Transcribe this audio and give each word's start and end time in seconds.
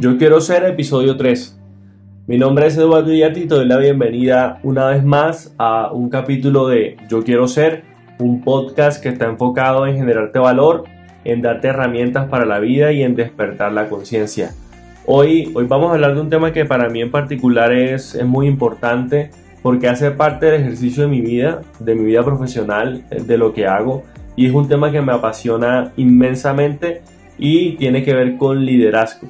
Yo 0.00 0.16
quiero 0.16 0.40
ser 0.40 0.64
episodio 0.64 1.18
3. 1.18 1.60
Mi 2.26 2.38
nombre 2.38 2.66
es 2.66 2.74
Eduardo 2.78 3.12
Yati 3.12 3.40
y 3.40 3.46
te 3.46 3.54
doy 3.54 3.66
la 3.66 3.76
bienvenida 3.76 4.58
una 4.62 4.86
vez 4.86 5.04
más 5.04 5.54
a 5.58 5.92
un 5.92 6.08
capítulo 6.08 6.68
de 6.68 6.96
Yo 7.10 7.22
quiero 7.22 7.46
ser, 7.46 7.84
un 8.18 8.40
podcast 8.40 9.02
que 9.02 9.10
está 9.10 9.26
enfocado 9.26 9.86
en 9.86 9.98
generarte 9.98 10.38
valor, 10.38 10.84
en 11.24 11.42
darte 11.42 11.68
herramientas 11.68 12.30
para 12.30 12.46
la 12.46 12.60
vida 12.60 12.92
y 12.92 13.02
en 13.02 13.14
despertar 13.14 13.72
la 13.72 13.90
conciencia. 13.90 14.54
Hoy, 15.04 15.52
hoy 15.54 15.66
vamos 15.66 15.90
a 15.90 15.94
hablar 15.96 16.14
de 16.14 16.22
un 16.22 16.30
tema 16.30 16.50
que 16.50 16.64
para 16.64 16.88
mí 16.88 17.02
en 17.02 17.10
particular 17.10 17.70
es, 17.70 18.14
es 18.14 18.24
muy 18.24 18.46
importante 18.46 19.32
porque 19.60 19.86
hace 19.86 20.12
parte 20.12 20.46
del 20.46 20.62
ejercicio 20.62 21.02
de 21.02 21.10
mi 21.10 21.20
vida, 21.20 21.60
de 21.78 21.94
mi 21.94 22.04
vida 22.04 22.24
profesional, 22.24 23.04
de 23.10 23.36
lo 23.36 23.52
que 23.52 23.66
hago 23.66 24.04
y 24.34 24.46
es 24.46 24.54
un 24.54 24.66
tema 24.66 24.90
que 24.90 25.02
me 25.02 25.12
apasiona 25.12 25.92
inmensamente 25.98 27.02
y 27.36 27.72
tiene 27.72 28.02
que 28.02 28.14
ver 28.14 28.38
con 28.38 28.64
liderazgo. 28.64 29.28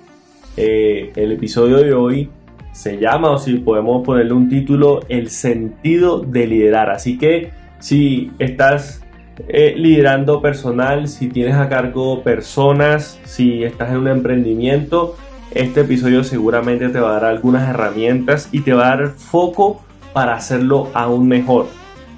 Eh, 0.57 1.13
el 1.17 1.33
episodio 1.33 1.79
de 1.79 1.95
hoy 1.95 2.31
se 2.73 2.99
llama, 2.99 3.31
o 3.31 3.39
si 3.39 3.55
podemos 3.55 4.05
ponerle 4.05 4.33
un 4.33 4.49
título, 4.49 5.01
El 5.09 5.31
sentido 5.31 6.21
de 6.21 6.47
liderar. 6.47 6.91
Así 6.91 7.19
que 7.19 7.51
si 7.79 8.31
estás 8.39 9.03
eh, 9.49 9.75
liderando 9.77 10.41
personal, 10.41 11.09
si 11.09 11.29
tienes 11.29 11.57
a 11.57 11.69
cargo 11.69 12.23
personas, 12.23 13.19
si 13.25 13.65
estás 13.65 13.91
en 13.91 13.99
un 13.99 14.09
emprendimiento, 14.09 15.17
este 15.53 15.81
episodio 15.81 16.23
seguramente 16.23 16.89
te 16.91 17.01
va 17.01 17.11
a 17.11 17.15
dar 17.15 17.25
algunas 17.25 17.69
herramientas 17.69 18.49
y 18.53 18.61
te 18.61 18.73
va 18.73 18.93
a 18.93 18.97
dar 18.97 19.09
foco 19.11 19.83
para 20.13 20.35
hacerlo 20.35 20.89
aún 20.95 21.27
mejor. 21.27 21.67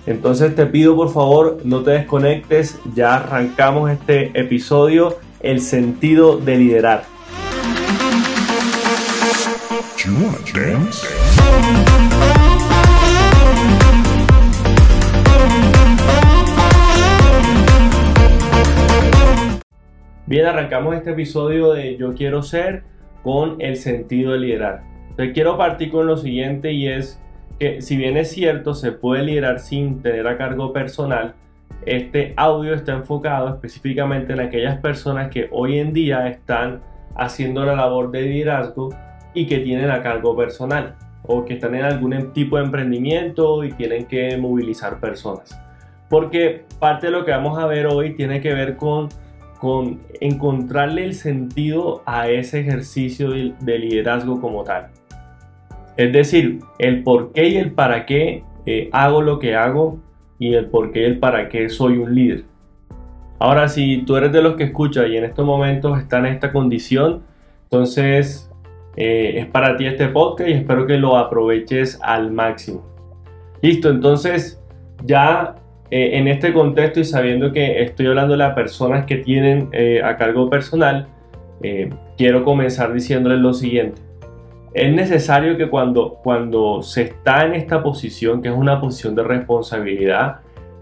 Entonces 0.06 0.54
te 0.54 0.66
pido 0.66 0.96
por 0.96 1.12
favor 1.12 1.58
no 1.64 1.82
te 1.82 1.92
desconectes, 1.92 2.78
ya 2.94 3.14
arrancamos 3.16 3.90
este 3.90 4.38
episodio, 4.38 5.16
el 5.40 5.60
sentido 5.60 6.38
de 6.38 6.56
liderar. 6.58 7.11
Bien, 20.26 20.46
arrancamos 20.46 20.96
este 20.96 21.10
episodio 21.10 21.72
de 21.72 21.96
Yo 21.96 22.14
quiero 22.14 22.42
ser 22.42 22.82
con 23.22 23.60
el 23.60 23.76
sentido 23.76 24.32
de 24.32 24.40
liderar. 24.40 24.82
Te 25.16 25.32
quiero 25.32 25.56
partir 25.56 25.92
con 25.92 26.08
lo 26.08 26.16
siguiente 26.16 26.72
y 26.72 26.88
es 26.88 27.20
que 27.60 27.80
si 27.80 27.96
bien 27.96 28.16
es 28.16 28.32
cierto 28.32 28.74
se 28.74 28.90
puede 28.90 29.22
liderar 29.22 29.60
sin 29.60 30.02
tener 30.02 30.26
a 30.26 30.36
cargo 30.36 30.72
personal, 30.72 31.34
este 31.86 32.34
audio 32.36 32.74
está 32.74 32.94
enfocado 32.94 33.50
específicamente 33.50 34.32
en 34.32 34.40
aquellas 34.40 34.80
personas 34.80 35.28
que 35.30 35.48
hoy 35.52 35.78
en 35.78 35.92
día 35.92 36.26
están 36.26 36.80
haciendo 37.14 37.64
la 37.64 37.76
labor 37.76 38.10
de 38.10 38.22
liderazgo 38.22 38.88
y 39.34 39.46
que 39.46 39.58
tienen 39.58 39.90
a 39.90 40.02
cargo 40.02 40.36
personal 40.36 40.96
o 41.24 41.44
que 41.44 41.54
están 41.54 41.74
en 41.74 41.84
algún 41.84 42.32
tipo 42.32 42.56
de 42.56 42.64
emprendimiento 42.64 43.64
y 43.64 43.72
tienen 43.72 44.06
que 44.06 44.36
movilizar 44.36 44.98
personas. 45.00 45.58
Porque 46.08 46.64
parte 46.78 47.06
de 47.06 47.12
lo 47.12 47.24
que 47.24 47.30
vamos 47.30 47.58
a 47.58 47.66
ver 47.66 47.86
hoy 47.86 48.14
tiene 48.14 48.40
que 48.40 48.52
ver 48.52 48.76
con, 48.76 49.08
con 49.58 50.00
encontrarle 50.20 51.04
el 51.04 51.14
sentido 51.14 52.02
a 52.04 52.28
ese 52.28 52.60
ejercicio 52.60 53.30
de, 53.30 53.78
liderazgo 53.78 54.40
como 54.40 54.64
tal. 54.64 54.88
Es 55.96 56.12
decir, 56.12 56.60
el 56.78 57.02
por 57.02 57.32
qué 57.32 57.48
y 57.48 57.56
el 57.56 57.72
para 57.72 58.04
qué 58.04 58.44
eh, 58.66 58.88
hago 58.92 59.22
lo 59.22 59.38
que 59.38 59.54
hago 59.54 59.98
y 60.38 60.54
el 60.54 60.66
por 60.66 60.92
qué 60.92 61.00
y 61.00 61.04
el 61.04 61.18
para 61.18 61.48
qué 61.48 61.68
soy 61.68 61.98
un 61.98 62.14
líder. 62.14 62.44
Ahora, 63.38 63.68
si 63.68 64.02
tú 64.06 64.16
eres 64.16 64.32
de 64.32 64.42
los 64.42 64.54
que 64.54 64.64
escucha 64.64 65.06
y 65.06 65.16
en 65.16 65.24
estos 65.24 65.44
momentos 65.44 65.98
está 65.98 66.18
en 66.18 66.26
esta 66.26 66.52
condición, 66.52 67.22
entonces 67.64 68.51
eh, 68.96 69.34
es 69.38 69.46
para 69.46 69.76
ti 69.76 69.86
este 69.86 70.08
podcast 70.08 70.48
y 70.50 70.52
espero 70.52 70.86
que 70.86 70.98
lo 70.98 71.16
aproveches 71.16 71.98
al 72.02 72.30
máximo. 72.30 72.84
Listo, 73.62 73.90
entonces 73.90 74.62
ya 75.04 75.54
eh, 75.90 76.18
en 76.18 76.28
este 76.28 76.52
contexto 76.52 77.00
y 77.00 77.04
sabiendo 77.04 77.52
que 77.52 77.82
estoy 77.82 78.06
hablando 78.06 78.32
de 78.32 78.38
las 78.38 78.54
personas 78.54 79.06
que 79.06 79.16
tienen 79.16 79.68
eh, 79.72 80.02
a 80.02 80.16
cargo 80.16 80.48
personal, 80.50 81.08
quiero 82.16 82.42
comenzar 82.42 82.92
diciéndoles 82.92 83.38
lo 83.38 83.52
siguiente. 83.52 84.02
Es 84.74 84.92
necesario 84.92 85.56
que 85.56 85.70
cuando, 85.70 86.14
cuando 86.24 86.82
se 86.82 87.02
está 87.02 87.46
en 87.46 87.54
esta 87.54 87.84
posición, 87.84 88.42
que 88.42 88.48
es 88.48 88.54
una 88.54 88.80
posición 88.80 89.14
de 89.14 89.22
responsabilidad, 89.22 90.40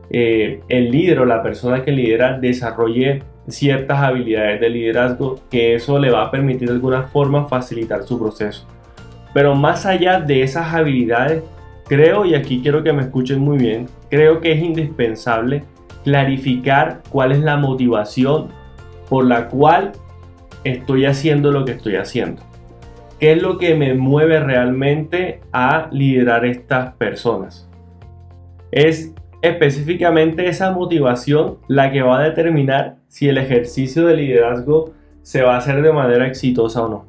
el 0.09 0.91
líder 0.91 1.19
o 1.19 1.27
la 1.27 1.43
persona 1.43 1.83
que 1.83 1.93
lidera 1.93 2.39
desarrolle 2.39 3.23
ciertas 3.53 3.99
habilidades 3.99 4.61
de 4.61 4.71
liderazgo 4.71 5.41
que 5.51 5.75
eso 5.75 5.99
le 5.99 6.11
va 6.11 6.25
a 6.25 6.31
permitir 6.31 6.69
de 6.69 6.75
alguna 6.75 7.05
forma 7.05 7.47
facilitar 7.47 8.03
su 8.03 8.19
proceso. 8.19 8.67
Pero 9.33 9.55
más 9.55 9.87
allá 9.87 10.21
de 10.21 10.43
esas 10.43 10.75
habilidades, 10.75 11.43
creo, 11.87 12.25
y 12.25 12.35
aquí 12.35 12.61
quiero 12.63 12.83
que 12.83 12.93
me 12.93 13.03
escuchen 13.03 13.41
muy 13.41 13.59
bien, 13.59 13.89
creo 14.09 14.41
que 14.41 14.53
es 14.53 14.63
indispensable 14.63 15.65
clarificar 16.05 17.03
cuál 17.11 17.33
es 17.33 17.41
la 17.41 17.57
motivación 17.57 18.49
por 19.09 19.25
la 19.27 19.49
cual 19.49 19.93
estoy 20.65 21.07
haciendo 21.07 21.51
lo 21.51 21.65
que 21.65 21.73
estoy 21.73 21.97
haciendo. 21.97 22.43
¿Qué 23.19 23.33
es 23.33 23.43
lo 23.43 23.59
que 23.59 23.75
me 23.75 23.95
mueve 23.95 24.41
realmente 24.41 25.41
a 25.53 25.89
liderar 25.91 26.47
estas 26.47 26.95
personas? 26.95 27.69
Es 28.73 29.13
específicamente 29.43 30.49
esa 30.49 30.71
motivación 30.71 31.59
la 31.69 31.91
que 31.91 32.03
va 32.03 32.21
a 32.21 32.23
determinar 32.23 33.00
si 33.11 33.29
el 33.29 33.39
ejercicio 33.39 34.07
de 34.07 34.17
liderazgo 34.17 34.93
se 35.23 35.43
va 35.43 35.57
a 35.57 35.59
hacer 35.59 35.83
de 35.83 35.93
manera 35.93 36.29
exitosa 36.29 36.85
o 36.85 36.89
no. 36.89 37.07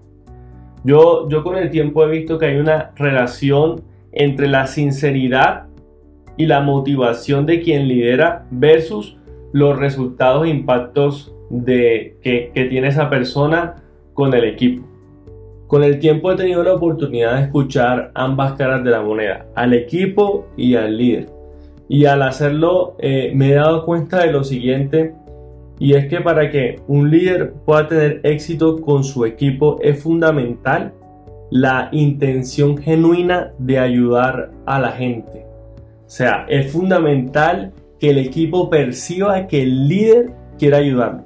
Yo, 0.83 1.29
yo 1.29 1.43
con 1.43 1.57
el 1.57 1.69
tiempo 1.69 2.03
he 2.03 2.09
visto 2.09 2.39
que 2.39 2.47
hay 2.47 2.57
una 2.57 2.91
relación 2.95 3.83
entre 4.11 4.47
la 4.47 4.65
sinceridad 4.65 5.67
y 6.37 6.47
la 6.47 6.61
motivación 6.61 7.45
de 7.45 7.61
quien 7.61 7.87
lidera 7.87 8.47
versus 8.49 9.17
los 9.53 9.77
resultados 9.77 10.47
e 10.47 10.49
impactos 10.49 11.35
de, 11.51 12.17
que, 12.23 12.51
que 12.51 12.65
tiene 12.65 12.87
esa 12.87 13.11
persona 13.11 13.75
con 14.15 14.33
el 14.33 14.45
equipo. 14.45 14.87
Con 15.67 15.83
el 15.83 15.99
tiempo 15.99 16.31
he 16.31 16.35
tenido 16.35 16.63
la 16.63 16.73
oportunidad 16.73 17.35
de 17.35 17.43
escuchar 17.43 18.11
ambas 18.15 18.53
caras 18.53 18.83
de 18.83 18.89
la 18.89 19.03
moneda, 19.03 19.45
al 19.53 19.73
equipo 19.73 20.47
y 20.57 20.73
al 20.73 20.97
líder. 20.97 21.27
Y 21.87 22.05
al 22.05 22.23
hacerlo 22.23 22.95
eh, 22.97 23.31
me 23.35 23.51
he 23.51 23.53
dado 23.53 23.85
cuenta 23.85 24.25
de 24.25 24.31
lo 24.31 24.43
siguiente, 24.43 25.13
y 25.81 25.95
es 25.95 26.05
que 26.05 26.21
para 26.21 26.51
que 26.51 26.79
un 26.87 27.09
líder 27.09 27.53
pueda 27.65 27.87
tener 27.87 28.21
éxito 28.21 28.79
con 28.81 29.03
su 29.03 29.25
equipo 29.25 29.79
es 29.81 29.99
fundamental 30.01 30.93
la 31.49 31.89
intención 31.91 32.77
genuina 32.77 33.51
de 33.57 33.79
ayudar 33.79 34.51
a 34.67 34.79
la 34.79 34.91
gente. 34.91 35.43
O 36.05 36.09
sea, 36.09 36.45
es 36.47 36.71
fundamental 36.71 37.73
que 37.99 38.11
el 38.11 38.19
equipo 38.19 38.69
perciba 38.69 39.47
que 39.47 39.63
el 39.63 39.87
líder 39.87 40.33
quiere 40.59 40.77
ayudarlo. 40.77 41.25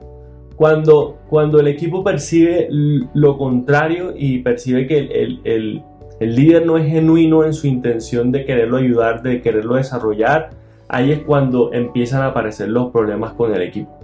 Cuando, 0.56 1.18
cuando 1.28 1.60
el 1.60 1.68
equipo 1.68 2.02
percibe 2.02 2.70
lo 2.70 3.38
contrario 3.38 4.14
y 4.16 4.40
percibe 4.40 4.88
que 4.88 5.00
el, 5.00 5.42
el 5.44 5.84
el 6.20 6.34
líder 6.34 6.66
no 6.66 6.78
es 6.78 6.90
genuino 6.90 7.44
en 7.44 7.54
su 7.54 7.68
intención 7.68 8.32
de 8.32 8.46
quererlo 8.46 8.78
ayudar, 8.78 9.22
de 9.22 9.42
quererlo 9.42 9.76
desarrollar, 9.76 10.52
ahí 10.88 11.12
es 11.12 11.20
cuando 11.20 11.74
empiezan 11.74 12.22
a 12.22 12.28
aparecer 12.28 12.70
los 12.70 12.92
problemas 12.92 13.34
con 13.34 13.54
el 13.54 13.62
equipo. 13.62 13.95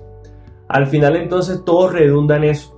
Al 0.71 0.87
final 0.87 1.17
entonces 1.17 1.65
todo 1.65 1.89
redunda 1.89 2.37
en 2.37 2.45
eso. 2.45 2.77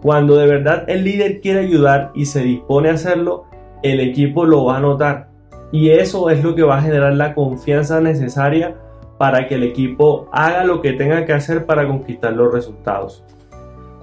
Cuando 0.00 0.36
de 0.36 0.46
verdad 0.46 0.84
el 0.86 1.02
líder 1.02 1.40
quiere 1.40 1.58
ayudar 1.60 2.12
y 2.14 2.26
se 2.26 2.40
dispone 2.40 2.88
a 2.88 2.92
hacerlo, 2.92 3.46
el 3.82 3.98
equipo 3.98 4.44
lo 4.44 4.66
va 4.66 4.76
a 4.76 4.80
notar. 4.80 5.30
Y 5.72 5.90
eso 5.90 6.30
es 6.30 6.44
lo 6.44 6.54
que 6.54 6.62
va 6.62 6.78
a 6.78 6.82
generar 6.82 7.14
la 7.14 7.34
confianza 7.34 8.00
necesaria 8.00 8.76
para 9.18 9.48
que 9.48 9.56
el 9.56 9.64
equipo 9.64 10.28
haga 10.30 10.62
lo 10.62 10.80
que 10.80 10.92
tenga 10.92 11.24
que 11.24 11.32
hacer 11.32 11.66
para 11.66 11.88
conquistar 11.88 12.32
los 12.32 12.52
resultados. 12.52 13.24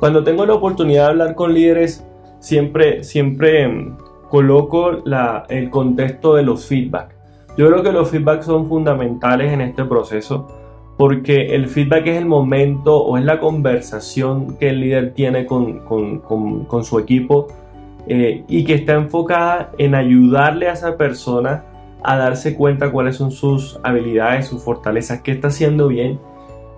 Cuando 0.02 0.26
tengo 0.26 0.46
la 0.46 0.56
oportunidad 0.56 1.04
de 1.04 1.10
hablar 1.12 1.36
con 1.36 1.54
líderes, 1.54 2.06
siempre, 2.40 3.06
siempre 3.06 3.64
em, 3.64 3.96
coloco 4.28 5.02
el 5.48 5.70
contexto 5.70 6.36
de 6.36 6.44
los 6.44 6.66
feedback. 6.66 7.16
Yo 7.56 7.70
creo 7.70 7.84
que 7.84 7.94
los 7.94 8.10
feedbacks 8.10 8.48
son 8.48 8.68
fundamentales 8.68 9.54
en 9.54 9.62
este 9.62 9.86
proceso 9.86 10.63
porque 10.98 11.56
el 11.56 11.68
feedback 11.68 12.08
es 12.08 12.18
el 12.18 12.26
momento 12.26 12.98
o 12.98 13.18
es 13.18 13.26
la 13.26 13.40
conversación 13.40 14.58
que 14.58 14.70
el 14.70 14.80
líder 14.80 15.14
tiene 15.14 15.46
con, 15.46 15.82
su 16.84 17.00
equipo 17.00 17.48
eh, 18.08 18.44
y 18.48 18.64
que 18.64 18.76
está 18.76 18.94
enfocada 18.94 19.72
en 19.78 19.96
ayudarle 19.96 20.70
a 20.70 20.74
esa 20.74 20.98
persona 20.98 21.66
a 22.04 22.18
darse 22.18 22.56
cuenta 22.56 22.92
cuáles 22.92 23.16
son 23.16 23.32
sus 23.32 23.80
habilidades, 23.82 24.48
sus 24.48 24.62
fortalezas, 24.62 25.22
qué 25.22 25.32
está 25.32 25.48
haciendo 25.48 25.88
bien 25.88 26.20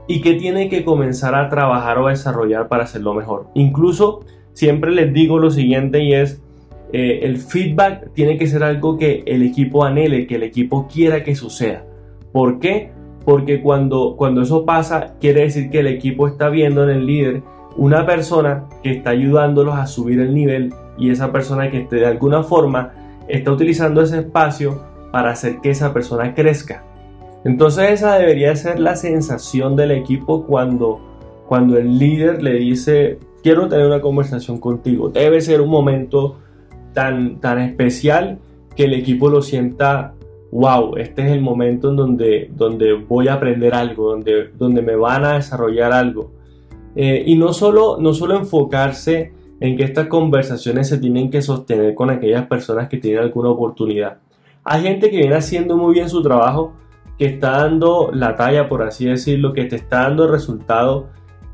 y 0.08 0.22
qué 0.22 0.36
tiene 0.36 0.70
que 0.70 0.86
comenzar 0.86 1.36
a 1.36 1.50
trabajar 1.50 1.98
o 1.98 2.08
desarrollar 2.08 2.68
para 2.68 2.84
hacerlo 2.84 3.14
mejor. 3.14 3.48
Incluso 3.56 4.24
siempre 4.54 4.92
les 4.92 5.12
digo 5.14 5.40
lo 5.40 5.50
siguiente 5.50 6.04
y 6.04 6.14
es, 6.14 6.42
eh, 6.94 7.22
el 7.24 7.38
feedback 7.38 8.14
tiene 8.14 8.38
que 8.38 8.48
ser 8.48 8.64
algo 8.64 8.98
que 8.98 9.24
el 9.26 9.42
equipo 9.42 9.84
anhele, 9.84 10.28
que 10.28 10.36
el 10.36 10.44
equipo 10.44 10.88
quiera 10.88 11.24
que 11.24 11.36
suceda. 11.36 11.84
¿Por 12.32 12.60
qué? 12.60 12.92
Porque 13.25 13.62
cuando, 13.62 14.16
cuando 14.16 14.42
eso 14.42 14.66
pasa, 14.66 15.16
quiere 15.19 15.42
decir 15.42 15.69
que 15.69 15.80
el 15.80 15.88
equipo 15.88 16.27
está 16.27 16.50
viendo 16.50 16.83
en 16.83 16.89
el 16.89 17.06
líder 17.06 17.42
una 17.75 18.06
persona 18.06 18.66
que 18.83 18.92
está 18.92 19.10
ayudándolos 19.10 19.75
a 19.75 19.88
subir 19.88 20.19
el 20.19 20.33
nivel 20.33 20.74
y 20.98 21.10
esa 21.10 21.31
persona 21.31 21.69
que 21.69 21.88
de 21.89 22.06
alguna 22.06 22.44
forma 22.44 22.94
está 23.27 23.51
utilizando 23.51 24.01
ese 24.01 24.19
espacio 24.19 24.81
para 25.12 25.31
hacer 25.31 25.60
que 25.62 25.72
esa 25.72 25.94
persona 25.94 26.33
crezca. 26.33 26.83
Entonces 27.44 27.92
esa 27.92 28.18
debería 28.18 28.56
ser 28.56 28.80
la 28.80 28.95
sensación 28.95 29.75
del 29.75 29.92
equipo 29.92 30.45
cuando, 30.45 31.00
cuando 31.48 31.77
el 31.77 32.00
líder 32.00 32.42
le 32.42 32.54
dice, 32.54 33.19
quiero 33.44 33.68
tener 33.68 33.86
una 33.86 34.01
conversación 34.01 34.60
contigo. 34.60 35.10
Debe 35.10 35.42
ser 35.42 35.62
un 35.62 35.69
momento 35.69 36.38
tan, 36.94 37.39
tan 37.39 37.60
especial 37.60 38.39
que 38.75 38.86
el 38.86 38.94
equipo 38.94 39.30
lo 39.30 39.42
sienta, 39.42 40.16
wow, 40.52 40.96
este 40.98 41.24
es 41.26 41.32
el 41.32 41.42
momento 41.42 41.90
en 41.90 41.96
donde, 41.96 42.50
donde 42.54 42.94
voy 42.94 43.28
a 43.28 43.34
aprender 43.34 43.74
algo, 43.74 44.12
donde, 44.12 44.50
donde 44.58 44.82
me 44.82 44.96
van 44.96 45.26
a 45.26 45.34
desarrollar 45.34 45.92
algo. 45.92 46.32
Eh, 46.96 47.24
y 47.26 47.36
no 47.36 47.52
solo, 47.54 47.98
no 48.00 48.14
solo 48.14 48.38
enfocarse 48.38 49.34
en 49.60 49.76
que 49.76 49.84
estas 49.84 50.08
conversaciones 50.08 50.88
se 50.88 50.98
tienen 50.98 51.30
que 51.30 51.42
sostener 51.42 51.94
con 51.96 52.10
aquellas 52.10 52.48
personas 52.48 52.88
que 52.88 52.98
tienen 52.98 53.22
alguna 53.22 53.50
oportunidad. 53.50 54.20
Hay 54.64 54.84
gente 54.84 55.10
que 55.10 55.18
viene 55.18 55.36
haciendo 55.36 55.78
muy 55.78 55.94
bien 55.94 56.10
su 56.10 56.22
trabajo, 56.22 56.74
que 57.18 57.26
está 57.26 57.52
dando 57.52 58.10
la 58.14 58.36
talla, 58.36 58.68
por 58.68 58.82
así 58.84 59.06
decirlo, 59.06 59.54
que 59.54 59.66
te 59.66 59.76
está 59.76 60.04
dando 60.04 60.26
el 60.26 60.32
resultado, 60.32 61.08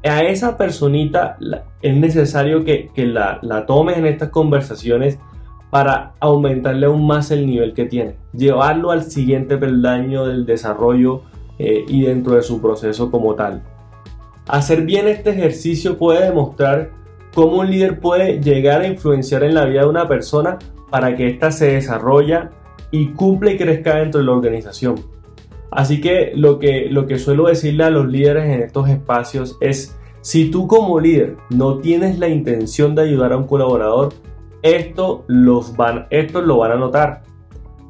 a 0.04 0.22
esa 0.22 0.58
personita 0.58 1.38
es 1.82 1.96
necesario 1.96 2.64
que, 2.64 2.90
la, 2.96 3.40
la, 3.44 3.66
tomes 3.66 3.98
en 3.98 4.08
estas 4.08 4.30
conversaciones 4.30 5.20
para 5.72 6.14
aumentarle 6.20 6.86
aún 6.86 7.08
más 7.08 7.32
el 7.32 7.48
nivel 7.48 7.74
que 7.74 7.86
tiene, 7.86 8.18
llevarlo 8.34 8.92
al 8.92 9.04
siguiente 9.04 9.58
peldaño 9.58 10.28
del 10.28 10.46
desarrollo 10.46 11.24
eh, 11.58 11.86
y 11.88 12.04
dentro 12.04 12.36
de 12.36 12.44
su 12.44 12.62
proceso 12.62 13.10
como 13.10 13.34
tal. 13.34 13.64
Hacer 14.48 14.84
bien 14.84 15.08
este 15.08 15.32
ejercicio 15.32 15.98
puede 15.98 16.26
demostrar 16.26 16.92
cómo 17.34 17.60
un 17.60 17.72
líder 17.72 18.00
puede 18.02 18.42
llegar 18.42 18.82
a 18.82 18.88
influenciar 18.88 19.44
en 19.44 19.56
la 19.56 19.66
vida 19.66 19.82
de 19.82 19.88
una 19.88 20.10
persona 20.10 20.60
para 20.90 21.16
que 21.16 21.30
ésta 21.30 21.52
se 21.52 21.72
desarrolle 21.72 22.50
y 22.92 23.14
cumpla 23.14 23.52
y 23.52 23.58
crezca 23.58 23.96
dentro 23.96 24.20
de 24.20 24.26
la 24.26 24.34
organización. 24.34 24.96
Así 25.72 26.02
que 26.02 26.34
lo, 26.36 26.60
que 26.60 26.88
lo 26.92 27.08
que 27.08 27.18
suelo 27.18 27.48
decirle 27.48 27.86
a 27.86 27.90
los 27.90 28.08
líderes 28.08 28.44
en 28.44 28.62
estos 28.62 28.90
espacios 28.90 29.58
es, 29.62 29.98
si 30.20 30.52
tú 30.52 30.68
como 30.68 31.00
líder 31.00 31.38
no 31.50 31.78
tienes 31.78 32.20
la 32.20 32.28
intención 32.28 32.94
de 32.94 33.04
ayudar 33.04 33.32
a 33.32 33.38
un 33.38 33.48
colaborador, 33.48 34.10
esto, 34.62 35.26
los 35.28 35.76
van, 35.76 36.08
lo 36.10 36.58
van 36.58 36.72
a 36.72 36.76
notar. 36.76 37.24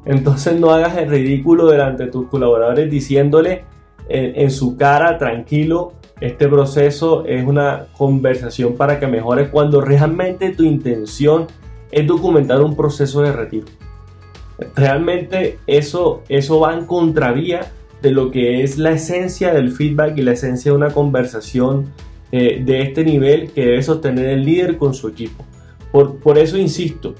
Entonces 0.04 0.58
no 0.58 0.70
hagas 0.70 0.96
el 0.96 1.08
ridículo 1.08 1.66
delante 1.66 2.04
de 2.04 2.10
tus 2.10 2.28
colaboradores 2.28 2.90
diciéndole 2.90 3.64
en, 4.08 4.40
en 4.40 4.50
su 4.50 4.76
cara, 4.76 5.16
tranquilo, 5.18 5.92
este 6.20 6.48
proceso 6.48 7.24
es 7.24 7.44
una 7.44 7.86
conversación 7.96 8.76
para 8.76 9.00
que 9.00 9.06
mejores 9.06 9.48
cuando 9.48 9.80
realmente 9.80 10.50
tu 10.50 10.62
intención 10.62 11.46
es 11.90 12.06
documentar 12.06 12.60
un 12.62 12.76
proceso 12.76 13.22
de 13.22 13.32
retiro. 13.32 13.66
Realmente 14.74 15.58
eso, 15.66 16.22
eso 16.28 16.60
va 16.60 16.74
en 16.74 16.86
contravía 16.86 17.72
de 18.00 18.10
lo 18.10 18.30
que 18.30 18.62
es 18.62 18.78
la 18.78 18.92
esencia 18.92 19.52
del 19.52 19.70
feedback 19.70 20.16
y 20.16 20.22
la 20.22 20.32
esencia 20.32 20.72
de 20.72 20.76
una 20.76 20.90
conversación 20.90 21.92
eh, 22.32 22.62
de 22.64 22.82
este 22.82 23.04
nivel 23.04 23.52
que 23.52 23.66
debe 23.66 23.82
sostener 23.82 24.26
el 24.26 24.44
líder 24.44 24.78
con 24.78 24.94
su 24.94 25.08
equipo. 25.08 25.44
Por, 25.92 26.38
eso 26.38 26.56
insisto, 26.56 27.14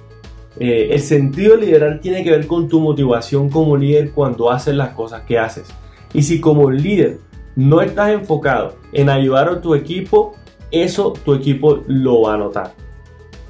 eh, 0.59 0.89
el 0.93 1.01
sentido 1.01 1.57
de 1.57 1.67
liderar 1.67 2.01
tiene 2.01 2.25
que 2.25 2.31
ver 2.31 2.47
con 2.47 2.69
tu 2.69 2.81
motivación 2.81 3.51
como 3.51 3.77
líder 3.77 4.13
cuando 4.13 4.51
haces 4.51 4.75
las 4.75 4.95
cosas 4.95 5.23
que 5.23 5.39
haces. 5.39 5.69
Y 6.15 6.23
si 6.23 6.41
como 6.41 6.71
líder 6.71 7.19
no 7.55 7.81
estás 7.83 8.11
enfocado 8.11 8.77
en 8.93 9.11
ayudar 9.11 9.49
a 9.49 9.61
tu 9.61 9.75
equipo, 9.75 10.33
eso 10.71 11.13
tu 11.25 11.35
equipo 11.35 11.83
lo 11.87 12.23
va 12.23 12.35
a 12.35 12.39
notar. 12.39 12.73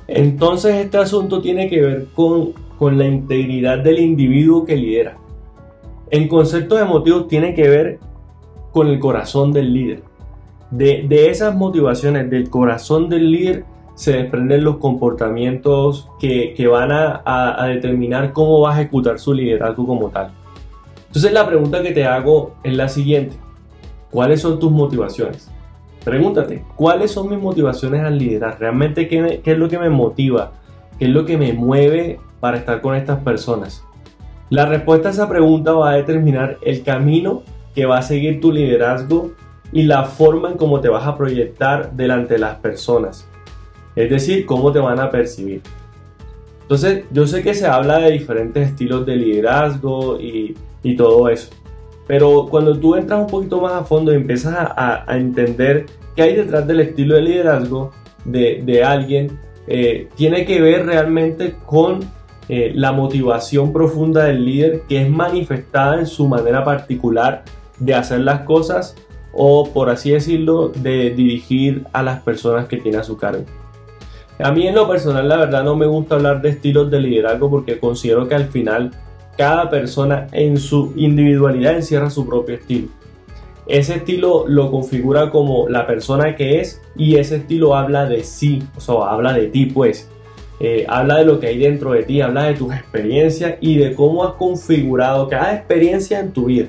Entonces 0.08 0.74
este 0.74 0.98
asunto 0.98 1.40
tiene 1.40 1.70
que 1.70 1.80
ver 1.80 2.06
con 2.14 2.52
con 2.82 2.98
la 2.98 3.06
integridad 3.06 3.78
del 3.78 4.00
individuo 4.00 4.64
que 4.64 4.74
lidera. 4.74 5.16
En 6.10 6.26
conceptos 6.26 6.80
emotivos 6.80 7.28
tiene 7.28 7.54
que 7.54 7.68
ver 7.68 8.00
con 8.72 8.88
el 8.88 8.98
corazón 8.98 9.52
del 9.52 9.72
líder. 9.72 10.02
De, 10.72 11.30
esas 11.30 11.54
motivaciones 11.54 12.28
del 12.28 12.50
corazón 12.50 13.08
del 13.08 13.30
líder 13.30 13.64
se 13.94 14.12
desprenden 14.12 14.64
los 14.64 14.78
comportamientos 14.78 16.08
que, 16.18 16.54
van 16.70 16.92
a, 16.92 17.22
a, 17.24 17.66
determinar 17.66 18.32
cómo 18.32 18.60
va 18.60 18.74
a 18.74 18.80
ejecutar 18.80 19.18
su 19.18 19.34
liderazgo 19.34 19.86
como 19.86 20.08
tal. 20.08 20.32
Entonces 21.06 21.32
la 21.32 21.46
pregunta 21.46 21.82
que 21.82 21.92
te 21.92 22.04
hago 22.04 22.54
es 22.62 22.74
la 22.74 22.88
siguiente. 22.88 23.36
¿Cuáles 24.10 24.40
son 24.40 24.58
tus 24.58 24.70
motivaciones? 24.70 25.50
Pregúntate, 26.04 26.64
¿cuáles 26.74 27.12
son 27.12 27.30
mis 27.30 27.38
motivaciones 27.38 28.02
al 28.02 28.18
liderar? 28.18 28.58
¿Realmente 28.58 29.08
qué, 29.08 29.40
qué 29.44 29.52
es 29.52 29.58
lo 29.58 29.68
que 29.68 29.78
me 29.78 29.88
motiva? 29.88 30.52
¿Qué 30.98 31.04
es 31.04 31.10
lo 31.10 31.24
que 31.24 31.36
me 31.36 31.52
mueve 31.52 32.18
para 32.40 32.58
estar 32.58 32.80
con 32.80 32.94
estas 32.96 33.20
personas? 33.20 33.84
La 34.50 34.66
respuesta 34.66 35.08
a 35.08 35.12
esa 35.12 35.28
pregunta 35.28 35.72
va 35.72 35.90
a 35.90 35.94
determinar 35.94 36.58
el 36.62 36.82
camino 36.82 37.42
que 37.74 37.86
va 37.86 37.98
a 37.98 38.02
seguir 38.02 38.40
tu 38.40 38.52
liderazgo 38.52 39.32
y 39.72 39.84
la 39.84 40.04
forma 40.04 40.50
en 40.50 40.56
cómo 40.56 40.80
te 40.80 40.88
vas 40.88 41.06
a 41.06 41.16
proyectar 41.16 41.92
delante 41.92 42.34
de 42.34 42.40
las 42.40 42.56
personas. 42.56 43.28
Es 43.94 44.10
decir, 44.10 44.46
cómo 44.46 44.72
te 44.72 44.78
van 44.78 45.00
a 45.00 45.10
percibir. 45.10 45.62
Entonces, 46.62 47.04
yo 47.10 47.26
sé 47.26 47.42
que 47.42 47.54
se 47.54 47.66
habla 47.66 47.98
de 47.98 48.12
diferentes 48.12 48.68
estilos 48.68 49.04
de 49.04 49.16
liderazgo 49.16 50.18
y, 50.18 50.56
todo 50.96 51.28
eso. 51.28 51.50
Pero 52.06 52.46
cuando 52.50 52.78
tú 52.78 52.96
entras 52.96 53.20
un 53.20 53.26
poquito 53.26 53.60
más 53.60 53.72
a 53.72 53.84
fondo 53.84 54.12
y 54.12 54.16
empiezas 54.16 54.54
a, 54.56 55.04
entender 55.08 55.86
qué 56.16 56.22
hay 56.22 56.36
detrás 56.36 56.66
del 56.66 56.80
estilo 56.80 57.14
de 57.16 57.22
liderazgo 57.22 57.90
de, 58.24 58.82
alguien, 58.84 59.38
eh, 59.66 60.08
tiene 60.16 60.44
que 60.44 60.60
ver 60.60 60.86
realmente 60.86 61.54
con 61.66 62.00
eh, 62.48 62.72
la 62.74 62.92
motivación 62.92 63.72
profunda 63.72 64.24
del 64.24 64.44
líder 64.44 64.82
que 64.88 65.02
es 65.02 65.08
manifestada 65.08 66.00
en 66.00 66.06
su 66.06 66.26
manera 66.26 66.64
particular 66.64 67.44
de 67.78 67.94
hacer 67.94 68.20
las 68.20 68.40
cosas 68.40 68.96
o 69.32 69.68
por 69.72 69.90
así 69.90 70.10
decirlo 70.10 70.68
de 70.68 71.10
dirigir 71.10 71.84
a 71.92 72.02
las 72.02 72.20
personas 72.22 72.66
que 72.66 72.78
tiene 72.78 72.98
a 72.98 73.04
su 73.04 73.16
cargo. 73.16 73.44
A 74.42 74.50
mí 74.50 74.66
en 74.66 74.74
lo 74.74 74.88
personal 74.88 75.28
la 75.28 75.36
verdad 75.36 75.62
no 75.62 75.76
me 75.76 75.86
gusta 75.86 76.16
hablar 76.16 76.42
de 76.42 76.48
estilos 76.48 76.90
de 76.90 77.00
liderazgo 77.00 77.48
porque 77.48 77.78
considero 77.78 78.26
que 78.26 78.34
al 78.34 78.46
final 78.46 78.90
cada 79.36 79.70
persona 79.70 80.26
en 80.32 80.56
su 80.56 80.92
individualidad 80.96 81.76
encierra 81.76 82.10
su 82.10 82.26
propio 82.26 82.56
estilo. 82.56 82.88
Ese 83.68 83.96
estilo 83.96 84.44
lo 84.48 84.70
configura 84.72 85.30
como 85.30 85.68
la 85.68 85.86
persona 85.86 86.34
que 86.34 86.60
es 86.60 86.82
y 86.96 87.16
ese 87.16 87.36
estilo 87.36 87.76
habla 87.76 88.06
de 88.06 88.24
sí, 88.24 88.64
o 88.76 88.80
sea, 88.80 88.94
habla 89.10 89.32
de 89.32 89.46
ti 89.46 89.66
pues. 89.66 90.08
Eh, 90.58 90.86
habla 90.88 91.18
de 91.18 91.24
lo 91.24 91.38
que 91.38 91.46
hay 91.46 91.58
dentro 91.58 91.92
de 91.92 92.02
ti, 92.02 92.20
habla 92.20 92.44
de 92.44 92.54
tus 92.54 92.72
experiencias 92.72 93.54
y 93.60 93.76
de 93.78 93.94
cómo 93.94 94.24
has 94.24 94.34
configurado 94.34 95.28
cada 95.28 95.54
experiencia 95.54 96.18
en 96.18 96.32
tu 96.32 96.46
vida. 96.46 96.66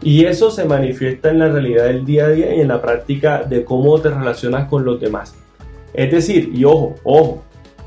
Y 0.00 0.24
eso 0.26 0.50
se 0.50 0.64
manifiesta 0.64 1.30
en 1.30 1.40
la 1.40 1.48
realidad 1.48 1.84
del 1.84 2.04
día 2.04 2.26
a 2.26 2.30
día 2.30 2.54
y 2.54 2.60
en 2.60 2.68
la 2.68 2.80
práctica 2.80 3.42
de 3.42 3.64
cómo 3.64 4.00
te 4.00 4.10
relacionas 4.10 4.68
con 4.68 4.84
los 4.84 5.00
demás. 5.00 5.39
Es 5.94 6.10
decir, 6.10 6.50
y 6.54 6.64
ojo, 6.64 6.94
ojo, 7.04 7.42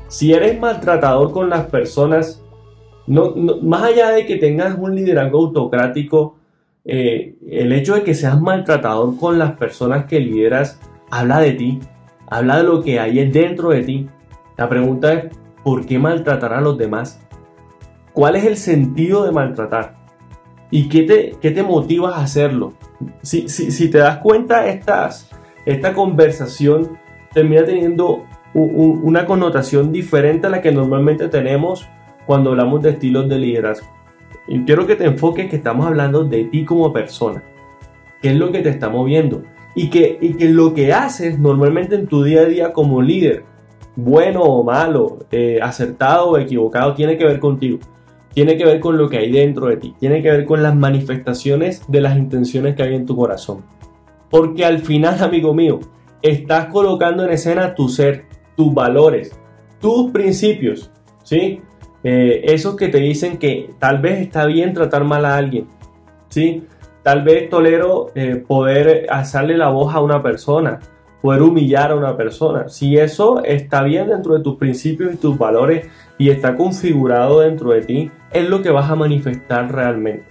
si 0.08 0.32
eres 0.32 0.58
maltratador 0.58 1.32
con 1.32 1.50
las 1.50 1.66
personas, 1.66 2.42
no, 3.06 3.34
más 3.62 3.82
allá 3.82 4.10
de 4.10 4.26
que 4.26 4.36
tengas 4.36 4.76
un 4.78 4.94
liderazgo 4.94 5.38
autocrático, 5.38 6.36
eh, 6.84 7.36
el 7.48 7.72
hecho 7.72 7.94
de 7.94 8.02
que 8.02 8.14
seas 8.14 8.40
maltratador 8.40 9.16
con 9.18 9.38
las 9.38 9.52
personas 9.52 10.04
que 10.04 10.20
lideras 10.20 10.78
habla 11.10 11.40
de 11.40 11.52
ti, 11.52 11.80
habla 12.26 12.58
de 12.58 12.64
lo 12.64 12.82
que 12.82 13.00
hay 13.00 13.28
dentro 13.30 13.70
de 13.70 13.82
ti. 13.82 14.08
La 14.56 14.68
pregunta 14.68 15.12
es, 15.12 15.24
¿por 15.62 15.86
qué 15.86 15.98
maltratar 15.98 16.52
a 16.52 16.60
los 16.60 16.76
demás? 16.76 17.20
¿Cuál 18.12 18.36
es 18.36 18.44
el 18.44 18.56
sentido 18.56 19.24
de 19.24 19.32
maltratar? 19.32 19.96
¿Y 20.70 20.88
qué 20.88 21.02
te, 21.02 21.36
qué 21.40 21.50
te 21.50 21.62
motiva 21.62 22.16
a 22.16 22.22
hacerlo? 22.22 22.74
Si, 23.22 23.48
si, 23.48 23.90
te 23.90 23.98
das 23.98 24.18
cuenta, 24.18 24.66
estas, 24.66 25.30
esta 25.66 25.92
conversación 25.92 26.98
termina 27.34 27.64
teniendo 27.64 28.24
una 28.54 29.26
connotación 29.26 29.90
diferente 29.90 30.46
a 30.46 30.50
la 30.50 30.62
que 30.62 30.70
normalmente 30.70 31.28
tenemos 31.28 31.88
cuando 32.24 32.50
hablamos 32.50 32.82
de 32.82 32.90
estilos 32.90 33.28
de 33.28 33.38
liderazgo. 33.38 33.88
Y 34.46 34.60
quiero 34.64 34.86
que 34.86 34.96
te 34.96 35.04
enfoques 35.04 35.50
que 35.50 35.56
estamos 35.56 35.86
hablando 35.86 36.24
de 36.24 36.44
ti 36.44 36.64
como 36.64 36.92
persona. 36.92 37.42
¿Qué 38.22 38.30
es 38.30 38.36
lo 38.36 38.52
que 38.52 38.60
te 38.60 38.68
está 38.68 38.88
moviendo? 38.88 39.42
Y 39.74 39.90
que, 39.90 40.18
y 40.20 40.34
que 40.34 40.48
lo 40.48 40.72
que 40.72 40.92
haces 40.92 41.38
normalmente 41.38 41.96
en 41.96 42.06
tu 42.06 42.22
día 42.22 42.42
a 42.42 42.44
día 42.44 42.72
como 42.72 43.02
líder 43.02 43.44
bueno 43.96 44.42
o 44.42 44.64
malo, 44.64 45.26
eh, 45.30 45.60
acertado 45.62 46.30
o 46.30 46.38
equivocado, 46.38 46.94
tiene 46.94 47.16
que 47.16 47.24
ver 47.24 47.38
contigo. 47.38 47.78
Tiene 48.32 48.56
que 48.56 48.64
ver 48.64 48.80
con 48.80 48.98
lo 48.98 49.08
que 49.08 49.18
hay 49.18 49.30
dentro 49.30 49.68
de 49.68 49.76
ti. 49.76 49.94
Tiene 49.98 50.22
que 50.22 50.30
ver 50.30 50.44
con 50.44 50.62
las 50.62 50.74
manifestaciones 50.74 51.82
de 51.86 52.00
las 52.00 52.16
intenciones 52.16 52.74
que 52.74 52.82
hay 52.82 52.94
en 52.94 53.06
tu 53.06 53.14
corazón. 53.14 53.62
Porque 54.28 54.64
al 54.64 54.80
final, 54.80 55.18
amigo 55.22 55.54
mío, 55.54 55.80
estás 56.24 56.66
colocando 56.66 57.24
en 57.24 57.30
escena 57.30 57.74
tu 57.74 57.88
ser, 57.88 58.24
tus 58.56 58.72
valores, 58.74 59.38
tus 59.80 60.10
principios. 60.10 60.90
¿Sí? 61.22 61.62
Eh, 62.02 62.42
esos 62.44 62.76
que 62.76 62.88
te 62.88 62.98
dicen 62.98 63.38
que 63.38 63.70
tal 63.78 63.98
vez 63.98 64.20
está 64.20 64.44
bien 64.46 64.74
tratar 64.74 65.04
mal 65.04 65.24
a 65.24 65.36
alguien. 65.36 65.68
¿Sí? 66.28 66.64
Tal 67.02 67.22
vez 67.22 67.48
tolero 67.48 68.10
eh, 68.14 68.36
poder 68.36 69.06
alzarle 69.08 69.56
la 69.56 69.68
voz 69.68 69.94
a 69.94 70.00
una 70.00 70.22
persona 70.22 70.80
poder 71.24 71.40
humillar 71.40 71.90
a 71.90 71.94
una 71.94 72.18
persona. 72.18 72.68
Si 72.68 72.98
eso 72.98 73.42
está 73.42 73.82
bien 73.82 74.08
dentro 74.08 74.34
de 74.34 74.42
tus 74.42 74.56
principios 74.56 75.14
y 75.14 75.16
tus 75.16 75.38
valores 75.38 75.88
y 76.18 76.28
está 76.28 76.54
configurado 76.54 77.40
dentro 77.40 77.70
de 77.70 77.80
ti, 77.80 78.10
es 78.30 78.46
lo 78.46 78.60
que 78.60 78.68
vas 78.68 78.90
a 78.90 78.94
manifestar 78.94 79.72
realmente. 79.72 80.26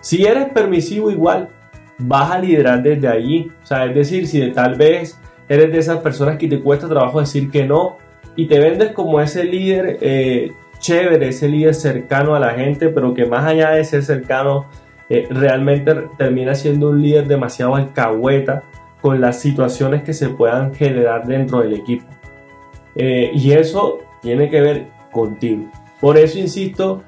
Si 0.00 0.24
eres 0.24 0.46
permisivo 0.54 1.10
igual, 1.10 1.50
vas 1.98 2.30
a 2.30 2.38
liderar 2.38 2.82
desde 2.82 3.08
allí. 3.08 3.50
O 3.62 3.66
sea, 3.66 3.86
es 3.86 3.94
decir, 3.94 4.26
si 4.26 4.50
tal 4.52 4.74
vez 4.76 5.18
eres 5.48 5.72
de 5.72 5.78
esas 5.78 5.98
personas 5.98 6.36
que 6.36 6.48
te 6.48 6.60
cuesta 6.60 6.88
trabajo 6.88 7.20
decir 7.20 7.50
que 7.50 7.64
no 7.66 7.96
y 8.34 8.46
te 8.46 8.58
vendes 8.58 8.92
como 8.92 9.20
ese 9.20 9.44
líder 9.44 9.98
eh, 10.00 10.52
chévere, 10.78 11.28
ese 11.28 11.48
líder 11.48 11.74
cercano 11.74 12.34
a 12.34 12.40
la 12.40 12.50
gente, 12.50 12.88
pero 12.88 13.14
que 13.14 13.26
más 13.26 13.44
allá 13.46 13.70
de 13.70 13.84
ser 13.84 14.02
cercano, 14.02 14.66
eh, 15.08 15.26
realmente 15.30 15.94
termina 16.18 16.54
siendo 16.54 16.90
un 16.90 17.00
líder 17.00 17.26
demasiado 17.26 17.76
alcahueta 17.76 18.64
con 19.00 19.20
las 19.20 19.40
situaciones 19.40 20.02
que 20.02 20.12
se 20.12 20.28
puedan 20.28 20.74
generar 20.74 21.26
dentro 21.26 21.60
del 21.60 21.74
equipo. 21.74 22.06
Eh, 22.94 23.30
y 23.34 23.52
eso 23.52 23.98
tiene 24.20 24.50
que 24.50 24.60
ver 24.60 24.86
contigo. 25.12 25.70
Por 26.00 26.18
eso 26.18 26.38
insisto 26.38 27.02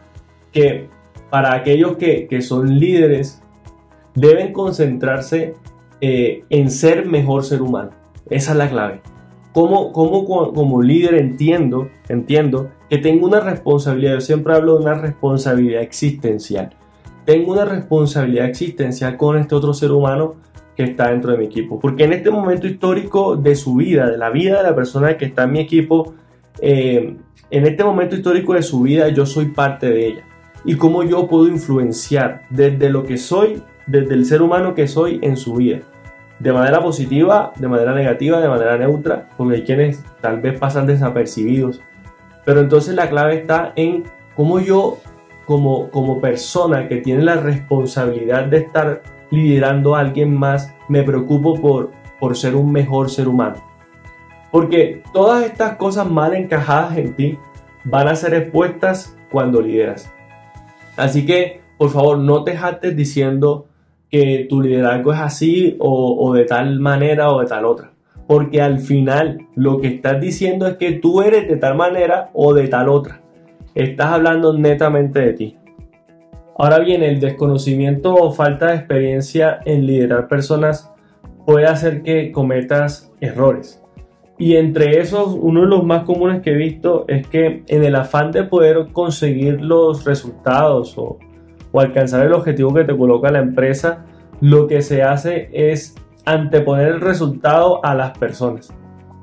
que 0.52 0.88
para 1.30 1.54
aquellos 1.54 1.96
que, 1.96 2.40
son 2.40 2.78
líderes, 2.78 3.42
deben 4.20 4.52
concentrarse 4.52 5.54
eh, 6.00 6.44
en 6.50 6.70
ser 6.70 7.06
mejor 7.06 7.44
ser 7.44 7.62
humano. 7.62 7.90
Esa 8.30 8.52
es 8.52 8.56
la 8.58 8.70
clave. 8.70 9.00
Como, 9.52 9.92
como, 9.92 10.24
como 10.52 10.82
líder 10.82 11.14
entiendo, 11.14 11.88
entiendo 12.08 12.70
que 12.88 12.98
tengo 12.98 13.26
una 13.26 13.40
responsabilidad, 13.40 14.14
yo 14.14 14.20
siempre 14.20 14.54
hablo 14.54 14.76
de 14.76 14.84
una 14.84 14.94
responsabilidad 14.94 15.82
existencial. 15.82 16.70
Tengo 17.24 17.52
una 17.52 17.64
responsabilidad 17.64 18.46
existencial 18.46 19.16
con 19.16 19.36
este 19.36 19.54
otro 19.54 19.74
ser 19.74 19.92
humano 19.92 20.36
que 20.76 20.84
está 20.84 21.10
dentro 21.10 21.32
de 21.32 21.38
mi 21.38 21.46
equipo. 21.46 21.80
Porque 21.80 22.04
en 22.04 22.12
este 22.12 22.30
momento 22.30 22.66
histórico 22.66 23.36
de 23.36 23.56
su 23.56 23.74
vida, 23.74 24.08
de 24.08 24.16
la 24.16 24.30
vida 24.30 24.58
de 24.58 24.62
la 24.62 24.74
persona 24.74 25.16
que 25.16 25.24
está 25.24 25.42
en 25.44 25.52
mi 25.52 25.60
equipo, 25.60 26.14
eh, 26.60 27.16
en 27.50 27.66
este 27.66 27.82
momento 27.82 28.14
histórico 28.14 28.54
de 28.54 28.62
su 28.62 28.82
vida 28.82 29.08
yo 29.08 29.26
soy 29.26 29.46
parte 29.46 29.90
de 29.90 30.06
ella. 30.06 30.24
Y 30.64 30.76
cómo 30.76 31.02
yo 31.02 31.26
puedo 31.26 31.48
influenciar 31.48 32.42
desde 32.50 32.90
lo 32.90 33.02
que 33.02 33.16
soy, 33.16 33.62
desde 33.88 34.14
el 34.14 34.24
ser 34.24 34.42
humano 34.42 34.74
que 34.74 34.86
soy 34.86 35.18
en 35.22 35.36
su 35.36 35.54
vida. 35.54 35.80
De 36.38 36.52
manera 36.52 36.80
positiva, 36.80 37.52
de 37.56 37.66
manera 37.66 37.92
negativa, 37.92 38.40
de 38.40 38.48
manera 38.48 38.78
neutra, 38.78 39.28
porque 39.36 39.56
hay 39.56 39.62
quienes 39.64 40.04
tal 40.20 40.40
vez 40.40 40.56
pasan 40.58 40.86
desapercibidos. 40.86 41.80
Pero 42.44 42.60
entonces 42.60 42.94
la 42.94 43.10
clave 43.10 43.34
está 43.34 43.72
en 43.74 44.04
cómo 44.36 44.60
yo, 44.60 44.98
como, 45.46 45.90
como 45.90 46.20
persona 46.20 46.86
que 46.86 46.98
tiene 46.98 47.22
la 47.22 47.36
responsabilidad 47.36 48.44
de 48.44 48.58
estar 48.58 49.02
liderando 49.30 49.96
a 49.96 50.00
alguien 50.00 50.34
más, 50.34 50.72
me 50.88 51.02
preocupo 51.02 51.60
por, 51.60 51.90
por 52.20 52.36
ser 52.36 52.54
un 52.54 52.70
mejor 52.70 53.10
ser 53.10 53.26
humano. 53.26 53.56
Porque 54.52 55.02
todas 55.12 55.44
estas 55.44 55.76
cosas 55.76 56.08
mal 56.08 56.34
encajadas 56.34 56.96
en 56.96 57.14
ti 57.14 57.38
van 57.84 58.08
a 58.08 58.14
ser 58.14 58.34
expuestas 58.34 59.16
cuando 59.30 59.60
lideras. 59.60 60.12
Así 60.96 61.26
que, 61.26 61.62
por 61.76 61.90
favor, 61.90 62.18
no 62.18 62.44
te 62.44 62.56
jactes 62.56 62.96
diciendo 62.96 63.66
que 64.10 64.46
tu 64.48 64.60
liderazgo 64.60 65.12
es 65.12 65.20
así 65.20 65.76
o, 65.78 66.32
de 66.34 66.44
tal 66.44 66.80
manera 66.80 67.30
o 67.30 67.40
de 67.40 67.46
tal 67.46 67.64
otra. 67.64 67.92
Porque 68.26 68.60
al 68.60 68.78
final 68.80 69.46
lo 69.54 69.80
que 69.80 69.88
estás 69.88 70.20
diciendo 70.20 70.66
es 70.66 70.76
que 70.76 70.92
tú 70.92 71.22
eres 71.22 71.48
de 71.48 71.56
tal 71.56 71.76
manera 71.76 72.30
o 72.34 72.54
de 72.54 72.68
tal 72.68 72.88
otra. 72.88 73.22
Estás 73.74 74.08
hablando 74.08 74.52
netamente 74.56 75.20
de 75.20 75.32
ti. 75.32 75.56
Ahora 76.56 76.80
bien, 76.80 77.02
el 77.02 77.20
desconocimiento 77.20 78.14
o 78.14 78.32
falta 78.32 78.68
de 78.68 78.76
experiencia 78.76 79.60
en 79.64 79.86
liderar 79.86 80.26
personas 80.28 80.92
puede 81.46 81.66
hacer 81.66 82.02
que 82.02 82.32
cometas 82.32 83.12
errores. 83.20 83.82
Y 84.38 84.56
entre 84.56 85.00
esos, 85.00 85.36
uno 85.40 85.62
de 85.62 85.66
los 85.66 85.84
más 85.84 86.04
comunes 86.04 86.42
que 86.42 86.50
he 86.50 86.56
visto 86.56 87.04
es 87.08 87.26
que 87.26 87.62
en 87.66 87.84
el 87.84 87.94
afán 87.96 88.32
de 88.32 88.44
poder 88.44 88.88
conseguir 88.92 89.60
los 89.60 90.04
resultados 90.04 90.96
o, 90.96 91.18
alcanzar 91.80 92.24
el 92.24 92.32
objetivo 92.32 92.74
que 92.74 92.84
te 92.84 92.96
coloca 92.96 93.30
la 93.30 93.40
empresa, 93.40 94.04
lo 94.40 94.66
que 94.66 94.82
se 94.82 95.02
hace 95.02 95.50
es 95.52 95.94
anteponer 96.24 96.88
el 96.88 97.00
resultado 97.00 97.84
a 97.84 97.94
las 97.94 98.16
personas. 98.18 98.72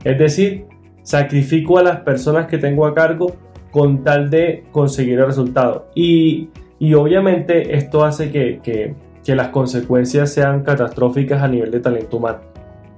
Es 0.03 0.17
decir, 0.17 0.65
sacrifico 1.03 1.77
a 1.77 1.83
las 1.83 2.01
personas 2.01 2.47
que 2.47 2.57
tengo 2.57 2.85
a 2.85 2.93
cargo 2.93 3.35
con 3.71 4.03
tal 4.03 4.29
de 4.29 4.65
conseguir 4.71 5.19
el 5.19 5.27
resultado. 5.27 5.89
Y 5.95 6.50
y 6.79 6.93
obviamente 6.93 7.75
esto 7.75 8.03
hace 8.03 8.31
que, 8.31 8.95
las 9.27 9.47
consecuencias 9.50 10.31
sean 10.31 10.63
catastróficas 10.63 11.41
a 11.41 11.47
nivel 11.47 11.71
de 11.71 11.79
talento 11.79 12.17
humano. 12.17 12.41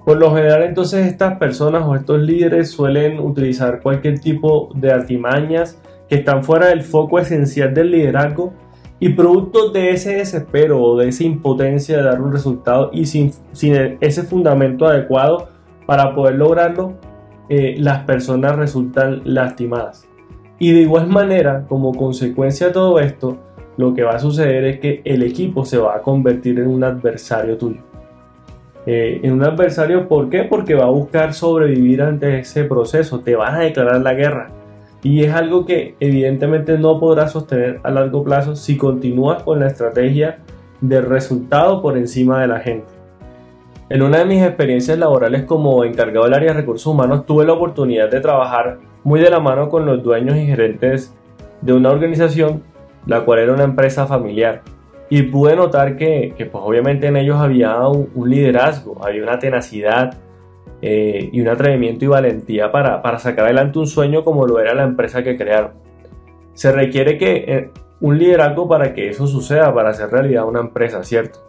Por 0.05 0.17
lo 0.17 0.33
general 0.33 0.63
entonces 0.63 1.05
estas 1.05 1.37
personas 1.37 1.83
o 1.85 1.95
estos 1.95 2.19
líderes 2.19 2.71
suelen 2.71 3.19
utilizar 3.19 3.81
cualquier 3.81 4.19
tipo 4.19 4.69
de 4.75 4.91
artimañas 4.91 5.81
que 6.09 6.15
están 6.15 6.43
fuera 6.43 6.67
del 6.67 6.81
foco 6.81 7.19
esencial 7.19 7.73
del 7.73 7.91
liderazgo 7.91 8.53
y 8.99 9.09
producto 9.09 9.69
de 9.69 9.91
ese 9.91 10.15
desespero 10.15 10.81
o 10.81 10.97
de 10.97 11.09
esa 11.09 11.23
impotencia 11.23 11.97
de 11.97 12.03
dar 12.03 12.21
un 12.21 12.31
resultado 12.31 12.89
y 12.91 13.05
sin, 13.05 13.31
ese 13.99 14.23
fundamento 14.23 14.87
adecuado 14.87 15.49
para 15.85 16.15
poder 16.15 16.35
lograrlo, 16.35 16.93
eh, 17.49 17.75
las 17.77 18.03
personas 18.03 18.55
resultan 18.55 19.21
lastimadas. 19.23 20.07
Y 20.59 20.71
de 20.71 20.81
igual 20.81 21.07
manera, 21.07 21.65
como 21.67 21.93
consecuencia 21.93 22.67
de 22.67 22.73
todo 22.73 22.99
esto, 22.99 23.37
lo 23.77 23.93
que 23.93 24.03
va 24.03 24.15
a 24.15 24.19
suceder 24.19 24.65
es 24.65 24.79
que 24.79 25.01
el 25.05 25.21
equipo 25.21 25.63
se 25.63 25.77
va 25.77 25.95
a 25.95 26.01
convertir 26.01 26.59
en 26.59 26.67
un 26.67 26.83
adversario 26.83 27.57
tuyo. 27.57 27.81
Eh, 28.87 29.19
en 29.21 29.33
un 29.33 29.43
adversario, 29.43 30.07
¿por 30.07 30.29
qué? 30.29 30.43
Porque 30.43 30.73
va 30.73 30.85
a 30.85 30.89
buscar 30.89 31.33
sobrevivir 31.33 32.01
ante 32.01 32.39
ese 32.39 32.63
proceso, 32.63 33.19
te 33.19 33.35
van 33.35 33.55
a 33.55 33.59
declarar 33.59 34.01
la 34.01 34.13
guerra. 34.13 34.49
Y 35.03 35.23
es 35.23 35.33
algo 35.33 35.65
que 35.65 35.95
evidentemente 35.99 36.77
no 36.77 36.99
podrás 36.99 37.31
sostener 37.31 37.79
a 37.83 37.91
largo 37.91 38.23
plazo 38.23 38.55
si 38.55 38.77
continúas 38.77 39.43
con 39.43 39.59
la 39.59 39.67
estrategia 39.67 40.39
de 40.81 41.01
resultado 41.01 41.81
por 41.81 41.97
encima 41.97 42.41
de 42.41 42.47
la 42.47 42.59
gente. 42.59 42.87
En 43.89 44.01
una 44.01 44.19
de 44.19 44.25
mis 44.25 44.43
experiencias 44.43 44.97
laborales 44.97 45.43
como 45.43 45.83
encargado 45.83 46.25
del 46.25 46.33
área 46.33 46.53
de 46.53 46.59
recursos 46.59 46.87
humanos 46.87 47.25
tuve 47.25 47.45
la 47.45 47.53
oportunidad 47.53 48.09
de 48.09 48.19
trabajar 48.19 48.79
muy 49.03 49.21
de 49.21 49.29
la 49.29 49.39
mano 49.39 49.69
con 49.69 49.85
los 49.85 50.03
dueños 50.03 50.35
y 50.35 50.45
gerentes 50.45 51.15
de 51.61 51.73
una 51.73 51.91
organización 51.91 52.63
la 53.07 53.21
cual 53.21 53.39
era 53.39 53.53
una 53.53 53.63
empresa 53.63 54.05
familiar. 54.05 54.61
Y 55.09 55.23
pude 55.23 55.55
notar 55.55 55.95
que, 55.95 56.33
pues 56.37 56.63
obviamente 56.63 57.07
en 57.07 57.15
ellos 57.15 57.37
había 57.37 57.79
un, 57.87 58.29
liderazgo, 58.29 59.03
había 59.03 59.23
una 59.23 59.39
tenacidad 59.39 60.17
eh, 60.81 61.29
y 61.31 61.41
un 61.41 61.47
atrevimiento 61.47 62.05
y 62.05 62.07
valentía 62.07 62.71
para, 62.71 63.01
para, 63.01 63.19
sacar 63.19 63.45
adelante 63.45 63.79
un 63.79 63.88
sueño 63.88 64.24
como 64.24 64.45
lo 64.45 64.59
era 64.59 64.74
la 64.74 64.83
empresa 64.83 65.24
que 65.24 65.38
crearon. 65.38 65.71
Se 66.53 66.71
requiere 66.71 67.17
que 67.17 67.45
eh, 67.47 67.71
un 68.00 68.17
liderazgo 68.17 68.67
para 68.67 68.93
que 68.93 69.09
eso 69.09 69.27
suceda, 69.27 69.74
para 69.74 69.89
hacer 69.89 70.09
realidad 70.09 70.47
una 70.47 70.59
empresa, 70.59 71.03
¿cierto? 71.03 71.39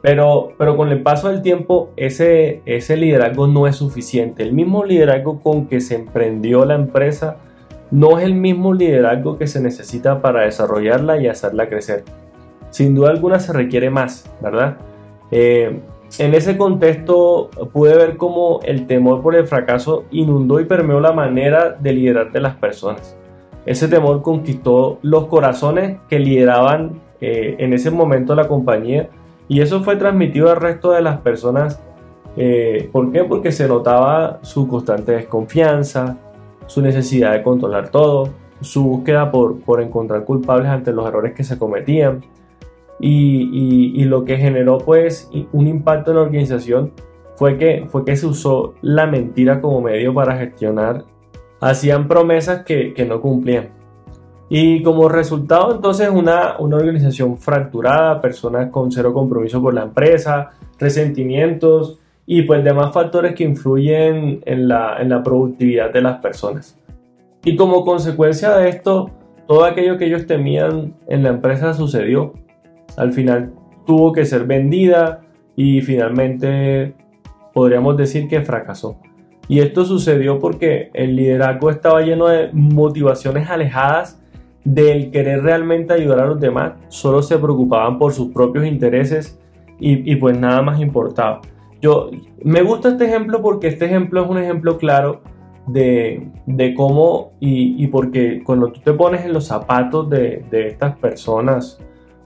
Pero, 0.00 0.52
pero 0.58 0.76
con 0.76 0.88
el 0.88 1.02
paso 1.02 1.28
del 1.28 1.42
tiempo 1.42 1.90
ese, 1.96 2.62
ese 2.66 2.96
liderazgo 2.96 3.46
no 3.46 3.66
es 3.66 3.76
suficiente. 3.76 4.42
El 4.42 4.52
mismo 4.52 4.84
liderazgo 4.84 5.40
con 5.40 5.68
que 5.68 5.80
se 5.80 5.94
emprendió 5.94 6.64
la 6.64 6.74
empresa 6.74 7.36
no 7.92 8.18
es 8.18 8.24
el 8.24 8.34
mismo 8.34 8.72
liderazgo 8.72 9.36
que 9.36 9.46
se 9.46 9.60
necesita 9.60 10.20
para 10.20 10.42
desarrollarla 10.42 11.18
y 11.18 11.28
hacerla 11.28 11.68
crecer. 11.68 12.04
Sin 12.70 12.94
duda 12.94 13.10
alguna 13.10 13.38
se 13.38 13.52
requiere 13.52 13.90
más, 13.90 14.28
¿verdad? 14.40 14.78
Eh, 15.30 15.80
en 16.18 16.34
ese 16.34 16.58
contexto 16.58 17.50
pude 17.72 17.96
ver 17.96 18.16
cómo 18.16 18.60
el 18.64 18.86
temor 18.86 19.22
por 19.22 19.34
el 19.34 19.46
fracaso 19.46 20.04
inundó 20.10 20.60
y 20.60 20.66
permeó 20.66 21.00
la 21.00 21.12
manera 21.12 21.70
de 21.70 21.92
liderar 21.92 22.32
de 22.32 22.40
las 22.40 22.56
personas. 22.56 23.16
Ese 23.64 23.88
temor 23.88 24.22
conquistó 24.22 24.98
los 25.02 25.26
corazones 25.26 26.00
que 26.08 26.18
lideraban 26.18 27.00
eh, 27.20 27.56
en 27.58 27.72
ese 27.72 27.90
momento 27.90 28.34
la 28.34 28.48
compañía 28.48 29.08
y 29.48 29.60
eso 29.60 29.82
fue 29.82 29.96
transmitido 29.96 30.50
al 30.50 30.56
resto 30.56 30.92
de 30.92 31.02
las 31.02 31.20
personas. 31.20 31.80
Eh, 32.36 32.88
¿Por 32.92 33.12
qué? 33.12 33.24
Porque 33.24 33.52
se 33.52 33.68
notaba 33.68 34.40
su 34.42 34.68
constante 34.68 35.12
desconfianza, 35.12 36.18
su 36.66 36.82
necesidad 36.82 37.32
de 37.32 37.42
controlar 37.42 37.90
todo, 37.90 38.30
su 38.60 38.84
búsqueda 38.84 39.30
por, 39.30 39.60
por 39.60 39.80
encontrar 39.80 40.24
culpables 40.24 40.68
ante 40.68 40.92
los 40.92 41.06
errores 41.06 41.32
que 41.32 41.44
se 41.44 41.58
cometían 41.58 42.22
y, 43.02 44.00
y, 44.00 44.04
lo 44.04 44.24
que 44.24 44.36
generó 44.36 44.78
pues 44.78 45.28
un 45.52 45.66
impacto 45.66 46.12
en 46.12 46.16
la 46.16 46.22
organización 46.22 46.92
fue 47.34 47.58
que, 47.58 47.86
fue 47.88 48.04
que 48.04 48.16
se 48.16 48.26
usó 48.26 48.74
la 48.80 49.06
mentira 49.06 49.60
como 49.60 49.80
medio 49.80 50.14
para 50.14 50.36
gestionar, 50.38 51.04
hacían 51.60 52.06
promesas 52.06 52.64
que, 52.64 52.94
que 52.94 53.04
no 53.04 53.20
cumplían. 53.20 53.70
Y 54.48 54.82
como 54.82 55.08
resultado 55.08 55.74
entonces 55.74 56.08
una, 56.10 56.58
una 56.58 56.76
organización 56.76 57.38
fracturada, 57.38 58.20
personas 58.20 58.70
con 58.70 58.92
cero 58.92 59.12
compromiso 59.12 59.60
por 59.60 59.74
la 59.74 59.82
empresa, 59.82 60.50
resentimientos, 60.78 61.98
y 62.26 62.42
pues 62.42 62.62
demás 62.62 62.92
factores 62.92 63.34
que 63.34 63.44
influyen 63.44 64.42
en 64.44 64.68
la, 64.68 64.96
en 65.00 65.08
la 65.08 65.22
productividad 65.22 65.92
de 65.92 66.02
las 66.02 66.20
personas. 66.20 66.78
Y 67.44 67.56
como 67.56 67.84
consecuencia 67.84 68.56
de 68.56 68.68
esto, 68.68 69.10
todo 69.48 69.64
aquello 69.64 69.98
que 69.98 70.06
ellos 70.06 70.26
temían 70.26 70.94
en 71.08 71.24
la 71.24 71.30
empresa 71.30 71.74
sucedió. 71.74 72.32
Al 72.96 73.12
final 73.12 73.52
tuvo 73.86 74.12
que 74.12 74.24
ser 74.24 74.44
vendida 74.44 75.22
y 75.56 75.80
finalmente 75.80 76.94
podríamos 77.52 77.96
decir 77.96 78.28
que 78.28 78.40
fracasó. 78.40 78.96
Y 79.48 79.60
esto 79.60 79.84
sucedió 79.84 80.38
porque 80.38 80.90
el 80.94 81.16
liderazgo 81.16 81.70
estaba 81.70 82.00
lleno 82.02 82.28
de 82.28 82.50
motivaciones 82.52 83.50
alejadas 83.50 84.22
del 84.64 85.10
querer 85.10 85.42
realmente 85.42 85.92
ayudar 85.92 86.20
a 86.20 86.26
los 86.26 86.40
demás, 86.40 86.74
solo 86.88 87.22
se 87.22 87.38
preocupaban 87.38 87.98
por 87.98 88.12
sus 88.12 88.32
propios 88.32 88.66
intereses 88.66 89.38
y, 89.84 90.14
pues 90.16 90.38
nada 90.38 90.62
más 90.62 90.80
importaba. 90.80 91.40
Yo 91.80 92.10
me 92.44 92.62
gusta 92.62 92.90
este 92.90 93.06
ejemplo 93.06 93.42
porque 93.42 93.66
este 93.66 93.86
ejemplo 93.86 94.22
es 94.22 94.30
un 94.30 94.38
ejemplo 94.38 94.78
claro 94.78 95.22
de, 95.66 96.30
cómo 96.76 97.32
y, 97.40 97.84
porque 97.88 98.44
cuando 98.44 98.70
tú 98.70 98.80
te 98.80 98.92
pones 98.92 99.24
en 99.24 99.32
los 99.32 99.46
zapatos 99.46 100.08
de, 100.08 100.44
estas 100.52 100.96
personas 100.98 101.80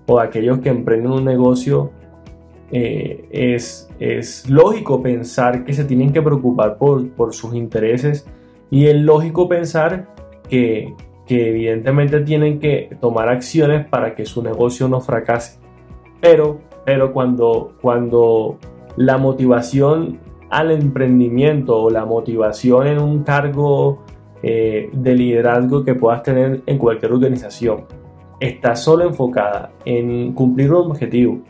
o 0.07 0.21
aquellos 0.21 0.61
que 0.61 0.69
emprenden 0.69 1.13
un 1.13 1.25
negocio, 1.25 1.91
eh, 2.71 3.29
es, 3.31 3.89
es, 4.01 4.49
lógico 4.49 5.03
pensar 5.03 5.65
que 5.65 5.73
se 5.73 5.85
tienen 5.85 6.13
que 6.13 6.21
preocupar 6.21 6.79
por, 6.79 7.09
por 7.11 7.33
sus 7.33 7.55
intereses 7.55 8.27
y 8.71 8.87
es 8.87 8.97
lógico 8.97 9.49
pensar 9.49 10.09
que, 10.49 10.95
que 11.27 11.51
evidentemente 11.51 12.21
tienen 12.21 12.59
que 12.59 12.97
tomar 13.01 13.29
acciones 13.29 13.87
para 13.87 14.15
que 14.15 14.25
su 14.27 14.43
negocio 14.43 14.89
no 14.89 15.01
fracase. 15.01 15.61
Pero, 16.21 16.61
pero 16.85 17.13
cuando, 17.13 17.75
cuando 17.81 18.59
la 18.97 19.19
motivación 19.19 20.19
al 20.51 20.71
emprendimiento 20.71 21.81
o 21.83 21.91
la 21.91 22.05
motivación 22.05 22.87
en 22.87 22.99
un 23.01 23.23
cargo 23.23 24.03
eh, 24.43 24.91
de 24.93 25.15
liderazgo 25.15 25.85
que 25.85 25.95
puedas 25.95 26.23
tener 26.23 26.63
en 26.67 26.79
cualquier 26.79 27.13
organización 27.13 27.85
está 28.41 28.77
solo 28.77 29.05
enfocada 29.05 29.71
en 29.85 30.33
cumplir 30.33 30.73
un 30.73 30.91
objetivo 30.91 31.41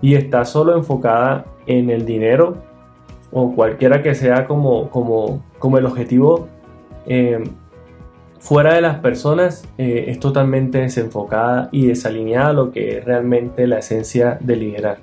y 0.00 0.14
está 0.14 0.44
solo 0.44 0.76
enfocada 0.76 1.46
en 1.66 1.90
el 1.90 2.04
dinero 2.06 2.58
o 3.32 3.54
cualquiera 3.54 4.02
que 4.02 4.14
sea 4.14 4.46
como, 4.46 4.88
como, 4.90 5.42
como 5.58 5.78
el 5.78 5.86
objetivo, 5.86 6.48
eh, 7.06 7.42
fuera 8.38 8.74
de 8.74 8.80
las 8.80 8.98
personas 9.00 9.66
eh, 9.78 10.04
es 10.08 10.20
totalmente 10.20 10.78
desenfocada 10.78 11.68
y 11.72 11.86
desalineada 11.86 12.48
a 12.48 12.52
lo 12.52 12.70
que 12.70 12.98
es 12.98 13.04
realmente 13.04 13.66
la 13.66 13.78
esencia 13.78 14.38
de 14.40 14.56
liderar. 14.56 14.98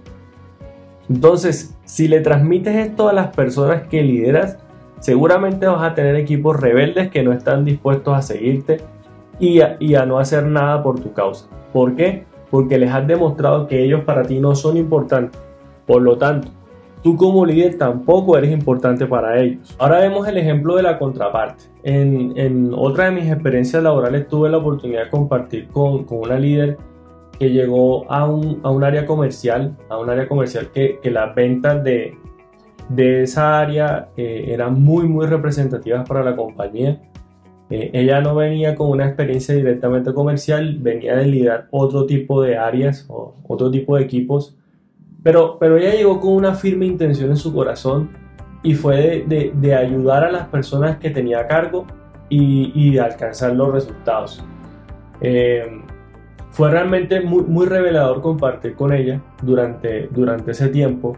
Entonces, 1.10 1.78
si 1.84 2.08
le 2.08 2.22
transmites 2.22 2.76
esto 2.76 3.10
a 3.10 3.14
las 3.14 3.36
personas 3.36 3.88
que 3.88 4.02
lideras, 4.02 4.58
seguramente 5.00 5.68
vas 5.68 5.84
a 5.84 5.94
tener 5.96 6.16
equipos 6.16 6.58
rebeldes 6.58 7.12
que 7.12 7.24
no 7.24 7.34
están 7.34 7.66
dispuestos 7.66 8.18
a 8.18 8.22
seguirte 8.22 8.78
y 9.44 9.62
a, 9.62 10.02
a 10.02 10.06
no 10.06 10.20
hacer 10.20 10.46
nada 10.46 10.82
por 10.82 11.00
tu 11.00 11.12
causa. 11.14 11.48
¿Por 11.72 11.96
qué? 11.96 12.26
Porque 12.50 12.78
les 12.78 12.92
has 12.92 13.06
demostrado 13.08 13.68
que 13.68 13.84
ellos 13.84 14.02
para 14.06 14.24
ti 14.24 14.40
no 14.40 14.56
son 14.56 14.78
importantes. 14.78 15.42
Por 15.86 16.02
lo 16.02 16.18
tanto, 16.18 16.50
tú 17.04 17.18
como 17.18 17.46
líder 17.46 17.78
tampoco 17.78 18.38
eres 18.38 18.52
importante 18.52 19.06
para 19.06 19.40
ellos. 19.40 19.76
Ahora 19.78 20.00
vemos 20.00 20.28
el 20.28 20.38
ejemplo 20.38 20.76
de 20.76 20.84
la 20.84 20.98
contraparte. 20.98 21.66
En, 21.84 22.72
otra 22.74 23.06
de 23.06 23.12
mis 23.12 23.30
experiencias 23.30 23.84
laborales 23.84 24.28
tuve 24.28 24.50
la 24.50 24.58
oportunidad 24.58 25.06
de 25.06 25.10
compartir 25.10 25.68
con, 25.68 26.06
una 26.10 26.40
líder 26.40 26.78
que 27.38 27.50
llegó 27.50 28.10
a 28.10 28.26
un, 28.26 28.84
área 28.84 29.06
comercial, 29.06 29.76
a 29.90 29.98
un 29.98 30.10
área 30.10 30.28
comercial 30.28 30.70
que, 30.72 31.00
las 31.12 31.36
ventas 31.36 31.84
de, 31.84 32.16
esa 33.24 33.60
área 33.60 34.10
eh, 34.16 34.46
eran 34.48 34.82
muy, 34.82 35.08
muy 35.08 35.26
representativas 35.26 36.08
para 36.08 36.24
la 36.24 36.36
compañía. 36.36 37.02
Eh, 37.70 37.92
ella 37.94 38.22
no 38.22 38.36
venía 38.36 38.76
con 38.76 38.90
una 38.90 39.06
experiencia 39.06 39.56
directamente 39.56 40.14
comercial, 40.14 40.78
venía 40.80 41.16
de 41.16 41.26
liderar 41.26 41.68
otro 41.72 42.06
tipo 42.06 42.42
de 42.42 42.58
áreas 42.58 43.06
o 43.10 43.36
otro 43.48 43.72
tipo 43.72 43.96
de 43.96 44.04
equipos 44.04 44.58
pero, 45.24 45.58
pero 45.58 45.78
ella 45.78 45.96
llegó 45.96 46.20
con 46.20 46.34
una 46.34 46.54
firme 46.54 46.86
intención 46.86 47.30
en 47.30 47.38
su 47.38 47.54
corazón 47.54 48.10
y 48.62 48.74
fue 48.76 49.26
de, 49.26 49.76
ayudar 49.76 50.26
a 50.26 50.32
las 50.32 50.48
personas 50.48 50.98
que 50.98 51.10
tenía 51.10 51.40
a 51.40 51.48
cargo 51.48 51.88
y, 52.30 52.92
de 52.92 53.00
alcanzar 53.00 53.54
los 53.56 53.72
resultados. 53.72 54.44
Eh, 55.22 55.82
fue 56.52 56.70
realmente 56.70 57.22
muy, 57.22 57.44
muy, 57.44 57.66
revelador 57.66 58.22
compartir 58.22 58.76
con 58.76 58.92
ella 58.92 59.22
durante, 59.42 60.08
durante 60.12 60.52
ese 60.52 60.68
tiempo 60.70 61.18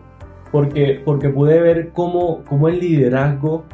porque, 0.51 1.01
porque 1.03 1.29
pude 1.29 1.59
ver 1.59 1.89
cómo, 1.91 2.43
cómo 2.45 2.67
el 2.67 2.79
liderazgo 2.79 3.65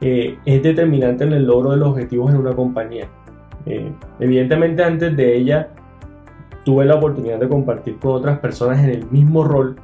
es 0.00 0.62
determinante 0.62 1.24
en 1.24 1.32
el 1.32 1.46
logro 1.46 1.70
de 1.70 1.78
los 1.78 1.88
objetivos 1.90 2.30
en 2.30 2.38
una 2.38 2.54
compañía. 2.54 3.08
Eh, 3.64 3.92
evidentemente 4.20 4.84
antes 4.84 5.16
de 5.16 5.36
ella 5.36 5.68
tuve 6.64 6.84
la 6.84 6.96
oportunidad 6.96 7.38
de 7.38 7.48
compartir 7.48 7.98
con 7.98 8.12
otras 8.12 8.38
personas 8.38 8.82
en 8.84 8.90
el 8.90 9.10
mismo 9.10 9.44
rol 9.44 9.76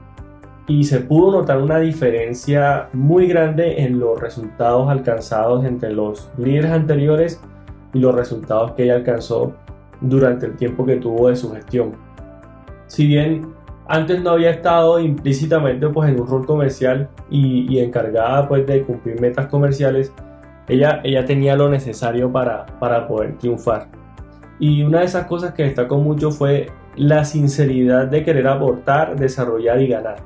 y 0.66 0.84
se 0.84 1.00
pudo 1.00 1.32
notar 1.32 1.60
una 1.60 1.78
diferencia 1.78 2.88
muy 2.92 3.26
grande 3.26 3.82
en 3.82 3.98
los 3.98 4.20
resultados 4.20 4.88
alcanzados 4.88 5.64
entre 5.64 5.92
los 5.92 6.30
líderes 6.38 6.70
anteriores 6.70 7.40
y 7.92 7.98
los 7.98 8.14
resultados 8.14 8.72
que 8.72 8.84
ella 8.84 8.96
alcanzó 8.96 9.54
durante 10.00 10.46
el 10.46 10.56
tiempo 10.56 10.84
que 10.84 10.96
tuvo 10.96 11.28
de 11.28 11.36
su 11.36 11.52
gestión. 11.52 11.92
Si 12.86 13.06
bien 13.06 13.46
antes 13.88 14.22
no 14.22 14.30
había 14.30 14.50
estado 14.50 14.98
implícitamente 15.00 15.88
pues, 15.88 16.10
en 16.10 16.20
un 16.20 16.26
rol 16.26 16.46
comercial 16.46 17.08
y, 17.30 17.78
encargada 17.78 18.48
pues, 18.48 18.66
de 18.66 18.82
cumplir 18.82 19.20
metas 19.20 19.46
comerciales, 19.46 20.12
ella, 20.68 21.00
ella 21.04 21.24
tenía 21.24 21.56
lo 21.56 21.68
necesario 21.68 22.30
para, 22.30 22.66
para 22.78 23.06
poder 23.06 23.36
triunfar. 23.38 23.88
Y 24.58 24.82
una 24.82 25.00
de 25.00 25.06
esas 25.06 25.26
cosas 25.26 25.54
que 25.54 25.64
destacó 25.64 25.98
mucho 25.98 26.30
fue 26.30 26.70
la 26.96 27.24
sinceridad 27.24 28.06
de 28.06 28.22
querer 28.22 28.46
aportar, 28.46 29.16
desarrollar 29.16 29.80
y 29.80 29.88
ganar. 29.88 30.16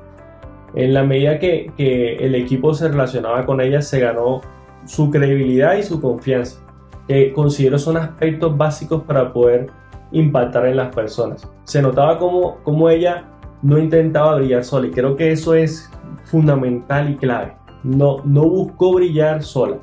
En 0.75 0.93
la 0.93 1.03
medida 1.03 1.39
que, 1.39 1.71
el 2.19 2.35
equipo 2.35 2.73
se 2.73 2.89
relacionaba 2.89 3.45
con 3.45 3.61
ella, 3.61 3.81
se 3.81 3.99
ganó 3.99 4.41
su 4.85 5.09
credibilidad 5.09 5.75
y 5.75 5.83
su 5.83 5.99
confianza, 5.99 6.59
que 7.07 7.33
considero 7.33 7.79
son 7.79 7.97
aspectos 7.97 8.55
básicos 8.55 9.03
para 9.03 9.33
poder 9.33 9.67
impactar 10.11 10.67
en 10.67 10.77
las 10.77 10.93
personas. 10.93 11.49
Se 11.63 11.81
notaba 11.81 12.17
como, 12.17 12.57
como 12.63 12.89
ella 12.89 13.25
no 13.61 13.77
intentaba 13.77 14.35
brillar 14.35 14.63
sola 14.63 14.87
y 14.87 14.91
creo 14.91 15.15
que 15.15 15.31
eso 15.31 15.55
es 15.55 15.91
fundamental 16.25 17.09
y 17.09 17.15
clave. 17.15 17.55
No, 17.83 18.17
no 18.25 18.43
buscó 18.43 18.93
brillar 18.93 19.43
sola, 19.43 19.77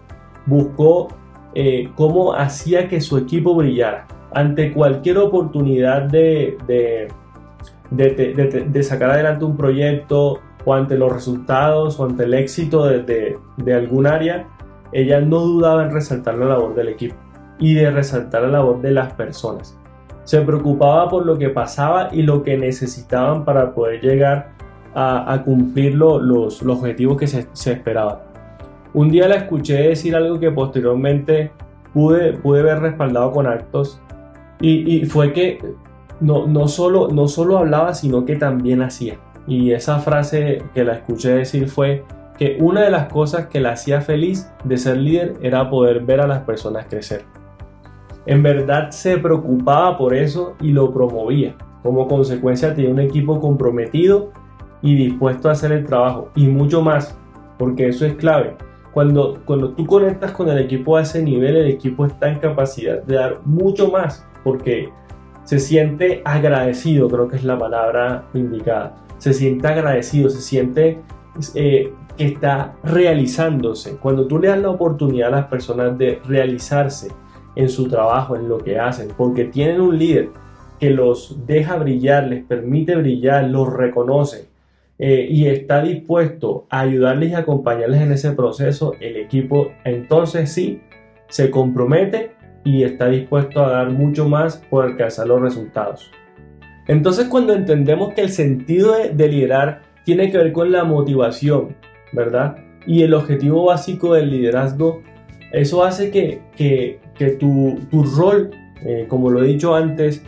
buscó 0.46 1.08
eh, 1.54 1.90
cómo 1.94 2.34
hacía 2.34 2.88
que 2.88 3.00
su 3.00 3.16
equipo 3.16 3.54
brillara 3.54 4.06
ante 4.34 4.72
cualquier 4.72 5.18
oportunidad 5.18 6.02
de, 6.02 6.58
de, 7.90 8.82
sacar 8.82 9.10
adelante 9.10 9.44
un 9.44 9.56
proyecto 9.56 10.40
o 10.64 10.74
ante 10.74 10.98
los 10.98 11.12
resultados 11.12 12.00
o 12.00 12.04
ante 12.04 12.24
el 12.24 12.34
éxito 12.34 12.84
de, 12.86 13.38
algún 13.72 14.06
área, 14.06 14.48
ella 14.92 15.20
no 15.20 15.38
dudaba 15.40 15.84
en 15.84 15.92
resaltar 15.92 16.36
la 16.36 16.46
labor 16.46 16.74
del 16.74 16.88
equipo 16.88 17.14
y 17.58 17.74
de 17.74 17.90
resaltar 17.90 18.42
la 18.42 18.48
labor 18.48 18.80
de 18.80 18.90
las 18.90 19.12
personas. 19.12 19.78
Se 20.24 20.40
preocupaba 20.40 21.08
por 21.08 21.26
lo 21.26 21.38
que 21.38 21.50
pasaba 21.50 22.08
y 22.12 22.22
lo 22.22 22.42
que 22.42 22.56
necesitaban 22.56 23.44
para 23.44 23.74
poder 23.74 24.00
llegar 24.00 24.54
a, 24.94 25.42
cumplir 25.44 25.94
los, 25.94 26.62
objetivos 26.62 27.16
que 27.18 27.26
se, 27.26 27.72
esperaban. 27.72 28.18
Un 28.92 29.10
día 29.10 29.26
la 29.26 29.36
escuché 29.36 29.88
decir 29.88 30.14
algo 30.14 30.38
que 30.38 30.50
posteriormente 30.50 31.50
pude, 31.92 32.32
ver 32.42 32.80
respaldado 32.80 33.32
con 33.32 33.46
actos 33.46 34.00
y, 34.60 35.04
fue 35.06 35.32
que 35.32 35.58
no, 36.20 36.68
solo, 36.68 37.08
no 37.08 37.28
solo 37.28 37.58
hablaba, 37.58 37.92
sino 37.94 38.24
que 38.24 38.36
también 38.36 38.82
hacía. 38.82 39.18
Y 39.46 39.72
esa 39.72 39.98
frase 39.98 40.62
que 40.72 40.84
la 40.84 40.94
escuché 40.94 41.34
decir 41.34 41.68
fue 41.68 42.04
que 42.38 42.56
una 42.60 42.82
de 42.82 42.90
las 42.90 43.12
cosas 43.12 43.46
que 43.46 43.60
la 43.60 43.72
hacía 43.72 44.00
feliz 44.00 44.50
de 44.64 44.78
ser 44.78 44.96
líder 44.96 45.34
era 45.42 45.68
poder 45.68 46.00
ver 46.00 46.20
a 46.20 46.26
las 46.26 46.40
personas 46.40 46.86
crecer. 46.88 47.24
En 48.26 48.42
verdad 48.42 48.90
se 48.90 49.18
preocupaba 49.18 49.98
por 49.98 50.14
eso 50.14 50.54
y 50.60 50.72
lo 50.72 50.92
promovía. 50.92 51.56
Como 51.82 52.08
consecuencia 52.08 52.74
tenía 52.74 52.90
un 52.90 53.00
equipo 53.00 53.40
comprometido 53.40 54.32
y 54.80 54.94
dispuesto 54.94 55.48
a 55.48 55.52
hacer 55.52 55.72
el 55.72 55.84
trabajo 55.84 56.30
y 56.34 56.46
mucho 56.46 56.80
más, 56.80 57.18
porque 57.58 57.88
eso 57.88 58.06
es 58.06 58.14
clave. 58.14 58.56
Cuando, 58.92 59.40
cuando 59.44 59.70
tú 59.70 59.86
conectas 59.86 60.30
con 60.32 60.48
el 60.48 60.58
equipo 60.58 60.96
a 60.96 61.02
ese 61.02 61.22
nivel, 61.22 61.56
el 61.56 61.66
equipo 61.66 62.06
está 62.06 62.28
en 62.28 62.38
capacidad 62.38 63.02
de 63.02 63.16
dar 63.16 63.40
mucho 63.44 63.90
más 63.90 64.26
porque 64.42 64.88
se 65.44 65.58
siente 65.58 66.22
agradecido, 66.24 67.08
creo 67.08 67.28
que 67.28 67.36
es 67.36 67.44
la 67.44 67.58
palabra 67.58 68.24
indicada. 68.32 68.96
Se 69.18 69.34
siente 69.34 69.68
agradecido, 69.68 70.30
se 70.30 70.40
siente 70.40 71.02
eh, 71.54 71.92
que 72.16 72.24
está 72.24 72.74
realizándose. 72.82 73.96
Cuando 73.96 74.26
tú 74.26 74.38
le 74.38 74.48
das 74.48 74.60
la 74.60 74.70
oportunidad 74.70 75.28
a 75.28 75.36
las 75.38 75.46
personas 75.46 75.98
de 75.98 76.20
realizarse 76.24 77.08
en 77.56 77.68
su 77.68 77.88
trabajo, 77.88 78.36
en 78.36 78.48
lo 78.48 78.58
que 78.58 78.78
hacen, 78.78 79.08
porque 79.16 79.44
tienen 79.44 79.80
un 79.80 79.98
líder 79.98 80.30
que 80.80 80.90
los 80.90 81.46
deja 81.46 81.76
brillar, 81.76 82.26
les 82.26 82.44
permite 82.44 82.96
brillar, 82.96 83.44
los 83.44 83.72
reconoce 83.72 84.48
eh, 84.98 85.26
y 85.28 85.46
está 85.46 85.82
dispuesto 85.82 86.66
a 86.70 86.80
ayudarles 86.80 87.30
y 87.30 87.34
acompañarles 87.34 88.00
en 88.00 88.12
ese 88.12 88.32
proceso, 88.32 88.94
el 89.00 89.16
equipo 89.16 89.72
entonces 89.84 90.52
sí 90.52 90.80
se 91.28 91.50
compromete 91.50 92.32
y 92.64 92.82
está 92.82 93.08
dispuesto 93.08 93.64
a 93.64 93.70
dar 93.70 93.90
mucho 93.90 94.28
más 94.28 94.56
por 94.70 94.84
alcanzar 94.84 95.26
los 95.26 95.40
resultados. 95.40 96.10
Entonces 96.86 97.28
cuando 97.28 97.54
entendemos 97.54 98.14
que 98.14 98.22
el 98.22 98.30
sentido 98.30 98.94
de, 98.94 99.28
liderar 99.28 99.82
tiene 100.04 100.30
que 100.30 100.38
ver 100.38 100.52
con 100.52 100.70
la 100.70 100.84
motivación, 100.84 101.76
¿verdad? 102.12 102.56
y 102.86 103.02
el 103.02 103.14
objetivo 103.14 103.64
básico 103.66 104.14
del 104.14 104.30
liderazgo, 104.30 105.02
eso 105.52 105.84
hace 105.84 106.10
que, 106.10 106.42
que, 106.56 107.00
que 107.16 107.30
tu, 107.30 107.80
tu, 107.90 108.02
rol, 108.04 108.50
eh, 108.84 109.06
como 109.08 109.30
lo 109.30 109.42
he 109.42 109.46
dicho 109.46 109.74
antes, 109.74 110.22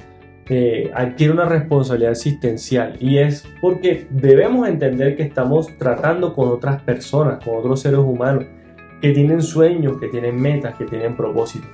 eh, 0.48 0.90
adquiere 0.94 1.32
una 1.32 1.46
responsabilidad 1.46 2.12
existencial 2.12 2.96
y 3.00 3.18
es 3.18 3.44
porque 3.60 4.06
debemos 4.10 4.68
entender 4.68 5.16
que 5.16 5.24
estamos 5.24 5.76
tratando 5.76 6.34
con 6.34 6.48
otras 6.48 6.82
personas, 6.82 7.44
con 7.44 7.56
otros 7.56 7.80
seres 7.80 7.98
humanos 7.98 8.44
que 9.00 9.10
tienen 9.12 9.42
sueños, 9.42 9.98
que 9.98 10.08
tienen 10.08 10.40
metas, 10.40 10.76
que 10.76 10.84
tienen 10.84 11.16
propósitos. 11.16 11.68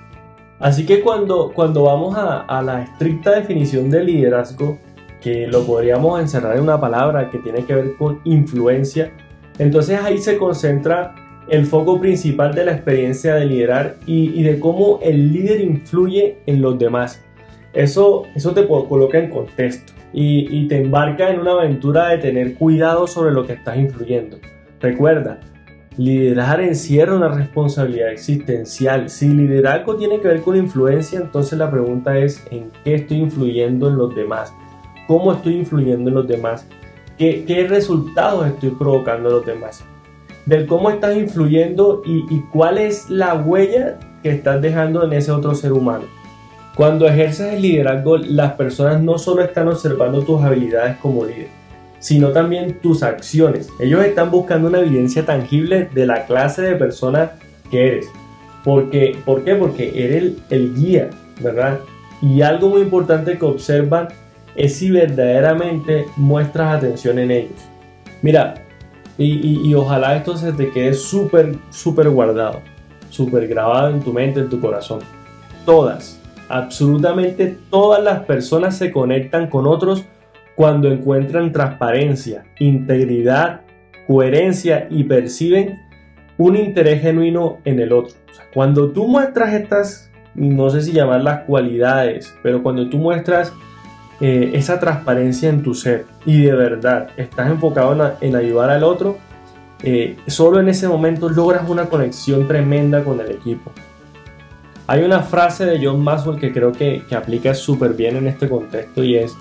Así 0.58 0.86
que 0.86 1.02
cuando, 1.02 1.52
cuando 1.52 1.84
vamos 1.84 2.16
a, 2.16 2.40
a 2.40 2.62
la 2.62 2.82
estricta 2.82 3.32
definición 3.32 3.90
de 3.90 4.04
liderazgo, 4.04 4.78
que 5.20 5.46
lo 5.46 5.64
podríamos 5.64 6.20
encerrar 6.20 6.56
en 6.56 6.62
una 6.62 6.80
palabra 6.80 7.30
que 7.30 7.38
tiene 7.38 7.64
que 7.64 7.74
ver 7.74 7.96
con 7.96 8.20
influencia, 8.24 9.12
entonces 9.58 10.00
ahí 10.00 10.18
se 10.18 10.36
concentra 10.36 11.14
el 11.48 11.66
foco 11.66 12.00
principal 12.00 12.54
de 12.54 12.64
la 12.64 12.72
experiencia 12.72 13.34
de 13.34 13.46
liderar 13.46 13.96
y, 14.06 14.42
de 14.42 14.58
cómo 14.58 15.00
el 15.02 15.32
líder 15.32 15.60
influye 15.60 16.38
en 16.46 16.62
los 16.62 16.78
demás. 16.78 17.24
Eso, 17.72 18.24
eso 18.34 18.52
te 18.52 18.66
coloca 18.66 19.18
en 19.18 19.30
contexto 19.30 19.92
y, 20.12 20.66
te 20.68 20.80
embarca 20.82 21.30
en 21.30 21.40
una 21.40 21.52
aventura 21.52 22.08
de 22.08 22.18
tener 22.18 22.54
cuidado 22.54 23.06
sobre 23.06 23.32
lo 23.32 23.46
que 23.46 23.54
estás 23.54 23.76
influyendo. 23.78 24.38
Recuerda, 24.80 25.40
liderar 25.96 26.60
encierra 26.60 27.16
una 27.16 27.28
responsabilidad 27.28 28.10
existencial. 28.10 29.08
Si 29.08 29.28
liderazgo 29.28 29.96
tiene 29.96 30.20
que 30.20 30.28
ver 30.28 30.42
con 30.42 30.56
influencia, 30.56 31.20
entonces 31.20 31.58
la 31.58 31.70
pregunta 31.70 32.18
es 32.18 32.44
¿en 32.50 32.70
qué 32.84 32.94
estoy 32.96 33.18
influyendo 33.18 33.88
en 33.88 33.96
los 33.96 34.14
demás? 34.14 34.52
¿Cómo 35.06 35.32
estoy 35.32 35.56
influyendo 35.56 36.10
en 36.10 36.14
los 36.14 36.26
demás? 36.26 36.66
¿Qué, 37.18 37.66
resultados 37.68 38.46
estoy 38.46 38.70
provocando 38.70 39.28
a 39.28 39.32
los 39.32 39.46
demás? 39.46 39.84
Del 40.46 40.66
cómo 40.66 40.90
estás 40.90 41.16
influyendo 41.16 42.02
y, 42.04 42.24
y 42.34 42.42
cuál 42.52 42.78
es 42.78 43.08
la 43.08 43.34
huella 43.34 43.98
que 44.22 44.30
estás 44.30 44.60
dejando 44.60 45.04
en 45.04 45.12
ese 45.12 45.32
otro 45.32 45.54
ser 45.54 45.72
humano. 45.72 46.04
Cuando 46.74 47.06
ejerces 47.06 47.52
el 47.52 47.62
liderazgo, 47.62 48.16
las 48.16 48.54
personas 48.54 49.02
no 49.02 49.18
solo 49.18 49.42
están 49.42 49.68
observando 49.68 50.22
tus 50.22 50.40
habilidades 50.42 50.96
como 50.98 51.26
líder, 51.26 51.48
sino 51.98 52.30
también 52.30 52.78
tus 52.80 53.02
acciones. 53.02 53.68
Ellos 53.78 54.02
están 54.04 54.30
buscando 54.30 54.68
una 54.68 54.80
evidencia 54.80 55.26
tangible 55.26 55.90
de 55.92 56.06
la 56.06 56.24
clase 56.24 56.62
de 56.62 56.76
persona 56.76 57.32
que 57.70 57.88
eres. 57.88 58.06
Porque, 58.64 59.18
¿Por 59.24 59.44
qué? 59.44 59.54
Porque 59.54 59.92
eres 60.02 60.16
el, 60.22 60.38
el 60.48 60.74
guía, 60.74 61.10
¿verdad? 61.40 61.80
Y 62.22 62.40
algo 62.40 62.70
muy 62.70 62.80
importante 62.80 63.36
que 63.36 63.44
observan 63.44 64.08
es 64.54 64.76
si 64.76 64.90
verdaderamente 64.90 66.06
muestras 66.16 66.76
atención 66.76 67.18
en 67.18 67.32
ellos. 67.32 67.60
Mira, 68.22 68.54
y, 69.18 69.74
ojalá 69.74 70.16
esto 70.16 70.36
se 70.36 70.52
te 70.52 70.70
quede 70.70 70.94
súper, 70.94 71.56
súper 71.70 72.08
guardado, 72.08 72.60
súper 73.10 73.46
grabado 73.46 73.90
en 73.90 74.00
tu 74.00 74.12
mente, 74.12 74.40
en 74.40 74.48
tu 74.48 74.60
corazón. 74.60 75.00
Todas, 75.66 76.20
absolutamente 76.48 77.56
todas 77.70 78.02
las 78.02 78.20
personas 78.20 78.76
se 78.76 78.90
conectan 78.90 79.48
con 79.48 79.66
otros 79.66 80.04
cuando 80.54 80.88
encuentran 80.88 81.52
transparencia, 81.52 82.44
integridad, 82.58 83.62
coherencia 84.06 84.86
y 84.90 85.04
perciben 85.04 85.80
un 86.38 86.56
interés 86.56 87.02
genuino 87.02 87.58
en 87.64 87.80
el 87.80 87.92
otro. 87.92 88.14
cuando 88.54 88.90
tú 88.90 89.06
muestras 89.06 89.54
estas, 89.54 90.10
no 90.34 90.68
sé 90.70 90.82
si 90.82 90.92
llamarlas 90.92 91.44
cualidades, 91.44 92.34
pero 92.42 92.62
cuando 92.62 92.88
tú 92.88 92.98
muestras 92.98 93.52
eh, 94.24 94.52
esa 94.54 94.78
transparencia 94.78 95.48
en 95.48 95.64
tu 95.64 95.74
ser 95.74 96.06
y 96.24 96.42
de 96.42 96.52
verdad 96.52 97.08
estás 97.16 97.50
enfocado 97.50 98.14
en, 98.20 98.36
ayudar 98.36 98.70
al 98.70 98.84
otro, 98.84 99.18
eh, 99.82 100.16
solo 100.28 100.60
en 100.60 100.68
ese 100.68 100.86
momento 100.86 101.28
logras 101.28 101.68
una 101.68 101.86
conexión 101.86 102.46
tremenda 102.46 103.02
con 103.02 103.18
el 103.18 103.32
equipo. 103.32 103.72
Hay 104.86 105.02
una 105.02 105.24
frase 105.24 105.66
de 105.66 105.84
John 105.84 106.04
Maxwell 106.04 106.38
que 106.38 106.52
creo 106.52 106.70
que, 106.70 107.02
aplica 107.10 107.52
súper 107.52 107.94
bien 107.94 108.14
en 108.14 108.28
este 108.28 108.48
contexto 108.48 109.02
y 109.02 109.16
es, 109.16 109.34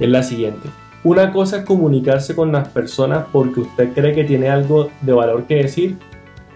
es 0.00 0.08
la 0.08 0.24
siguiente. 0.24 0.68
Una 1.04 1.32
cosa 1.32 1.58
es 1.58 1.64
comunicarse 1.64 2.34
con 2.34 2.50
las 2.50 2.66
personas 2.66 3.24
porque 3.30 3.60
usted 3.60 3.92
cree 3.92 4.16
que 4.16 4.24
tiene 4.24 4.48
algo 4.48 4.90
de 5.00 5.12
valor 5.12 5.44
que 5.44 5.62
decir. 5.62 5.96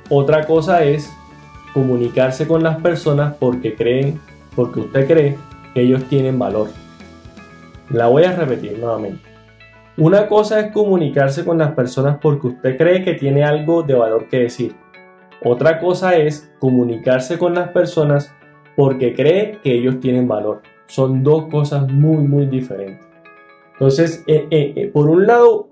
Otra 0.09 0.47
cosa 0.47 0.83
es 0.83 1.09
comunicarse 1.73 2.49
con 2.49 2.65
las 2.65 2.81
personas 2.83 3.37
porque 3.39 3.77
creen, 3.77 4.21
porque 4.57 4.81
usted 4.81 5.07
cree 5.07 5.39
que 5.75 5.83
ellos 5.83 6.03
tienen 6.09 6.41
valor. 6.41 6.82
La 7.93 8.07
voy 8.07 8.25
a 8.25 8.35
repetir 8.35 8.79
nuevamente. 8.79 9.21
Una 9.99 10.27
cosa 10.27 10.59
es 10.61 10.73
comunicarse 10.73 11.45
con 11.45 11.59
las 11.59 11.73
personas 11.73 12.19
porque 12.23 12.47
usted 12.47 12.79
cree 12.79 13.05
que 13.05 13.15
tiene 13.15 13.45
algo 13.45 13.83
de 13.83 13.95
valor 13.95 14.29
que 14.29 14.39
decir. 14.39 14.75
Otra 15.45 15.79
cosa 15.79 16.17
es 16.17 16.51
comunicarse 16.59 17.39
con 17.39 17.55
las 17.55 17.69
personas 17.69 18.35
porque 18.77 19.13
cree 19.15 19.59
que 19.63 19.75
ellos 19.75 20.01
tienen 20.01 20.27
valor. 20.27 20.63
Son 20.87 21.23
dos 21.23 21.49
cosas 21.49 21.93
muy, 21.93 22.27
muy 22.27 22.47
diferentes. 22.47 23.07
Entonces, 23.75 24.25
eh, 24.27 24.47
eh, 24.51 24.73
eh, 24.75 24.87
por 24.89 25.11
un 25.11 25.27
lado, 25.27 25.69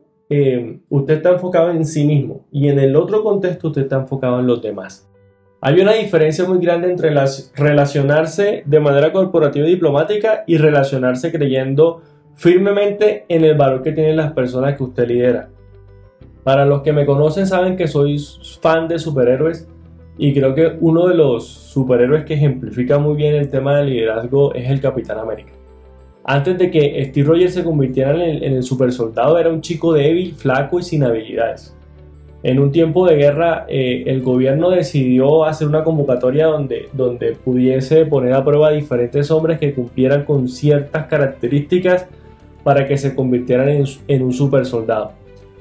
usted 0.91 1.15
está 1.15 1.31
enfocado 1.31 1.71
en 1.71 1.87
sí 1.87 2.07
mismo 2.07 2.47
y 2.53 2.69
en 2.69 2.79
el 2.79 2.95
otro 2.97 3.23
contexto 3.23 3.69
usted 3.69 3.83
está 3.83 3.97
enfocado 3.97 4.41
en 4.41 4.47
los 4.47 4.61
demás. 4.61 5.10
Hay 5.63 5.79
una 5.79 5.93
diferencia 5.93 6.47
muy 6.47 6.59
grande 6.59 6.91
entre 6.91 7.11
las, 7.11 7.53
relacionarse 7.55 8.63
de 8.65 8.81
manera 8.81 9.13
corporativa 9.13 9.67
y 9.67 9.73
diplomática 9.73 10.43
y 10.47 10.57
relacionarse 10.57 11.31
creyendo 11.31 12.01
firmemente 12.35 13.27
en 13.29 13.45
el 13.45 13.59
valor 13.59 13.83
que 13.83 13.93
tienen 13.93 14.17
las 14.17 14.33
personas 14.33 14.75
que 14.75 14.85
usted 14.85 15.07
lidera. 15.07 15.51
Para 16.45 16.65
los 16.65 16.81
que 16.81 16.95
me 16.95 17.05
conocen 17.05 17.47
saben 17.47 17.77
que 17.77 17.89
soy 17.89 18.19
fan 18.63 18.89
de 18.89 18.99
superhéroes 18.99 19.69
y 20.17 20.33
creo 20.33 20.55
que 20.55 20.79
uno 20.81 21.07
de 21.07 21.15
los 21.15 21.47
superhéroes 21.47 22.25
que 22.25 22.35
ejemplifica 22.35 22.99
muy 22.99 23.15
bien 23.17 23.35
el 23.35 23.51
tema 23.51 23.77
del 23.77 23.91
liderazgo 23.91 24.55
es 24.55 24.71
el 24.71 24.81
Capitán 24.81 25.19
América. 25.19 25.53
Antes 26.25 26.57
de 26.57 26.71
que 26.71 27.05
Steve 27.11 27.29
Rogers 27.29 27.53
se 27.53 27.65
convirtiera 27.65 28.15
en 28.15 28.21
el, 28.23 28.45
en 28.45 28.55
el 28.55 28.63
super 28.63 28.93
soldado 28.93 29.39
era 29.39 29.51
un 29.51 29.61
chico 29.61 29.93
débil, 29.93 30.35
flaco 30.35 30.79
y 30.79 30.83
sin 30.83 31.05
habilidades. 31.05 31.77
En 32.43 32.59
un 32.59 32.73
tiempo 32.73 33.07
de 33.07 33.17
guerra, 33.17 33.67
eh, 33.69 34.05
el 34.07 34.23
gobierno 34.23 34.71
decidió 34.71 35.45
hacer 35.45 35.69
una 35.69 35.85
convocatoria 35.85 36.47
donde, 36.47 36.89
donde 36.95 37.33
pudiese 37.33 38.07
poner 38.07 38.33
a 38.33 38.45
prueba 38.45 38.69
a 38.69 38.73
diferentes 38.73 39.31
hombres 39.31 39.59
que 39.59 39.75
cumplieran 39.75 40.25
con 40.25 40.49
ciertas 40.49 41.07
características 41.07 42.07
para 42.65 42.87
que 42.87 42.97
se 42.97 43.15
convirtieran 43.15 43.69
en, 44.09 44.23
un 44.23 44.33
super 44.33 44.65
soldado. 44.65 45.13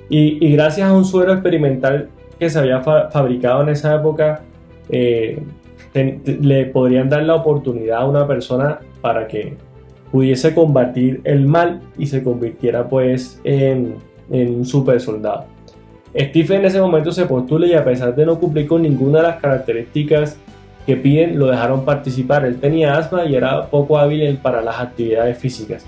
Y, 0.09 0.53
gracias 0.53 0.89
a 0.89 0.93
un 0.93 1.03
suero 1.03 1.33
experimental 1.33 2.09
que 2.39 2.49
se 2.49 2.59
había 2.59 2.81
fabricado 2.81 3.63
en 3.63 3.69
esa 3.69 3.95
época, 3.95 4.41
eh, 4.89 5.41
le 5.93 6.65
podrían 6.67 7.09
dar 7.09 7.23
la 7.23 7.35
oportunidad 7.35 8.01
a 8.01 8.05
una 8.05 8.25
persona 8.25 8.79
para 9.01 9.27
que 9.27 9.55
pudiese 10.11 10.55
combatir 10.55 11.19
el 11.25 11.45
mal 11.45 11.81
y 11.97 12.05
se 12.05 12.23
convirtiera 12.23 12.87
pues 12.87 13.39
en, 13.43 13.95
en 14.31 14.55
un 14.55 14.65
super 14.65 14.99
soldado. 15.01 15.45
Steve 16.15 16.55
en 16.55 16.65
ese 16.65 16.81
momento 16.81 17.11
se 17.11 17.25
postula 17.25 17.67
y 17.67 17.73
a 17.73 17.83
pesar 17.83 18.15
de 18.15 18.25
no 18.25 18.39
cumplir 18.39 18.67
con 18.67 18.81
ninguna 18.81 19.19
de 19.19 19.27
las 19.27 19.41
características 19.41 20.37
que 20.85 20.97
piden, 20.97 21.37
lo 21.37 21.47
dejaron 21.47 21.85
participar. 21.85 22.45
Él 22.45 22.59
tenía 22.59 22.97
asma 22.97 23.25
y 23.25 23.35
era 23.35 23.67
poco 23.67 23.99
hábil 23.99 24.37
para 24.37 24.61
las 24.61 24.79
actividades 24.79 25.37
físicas. 25.37 25.85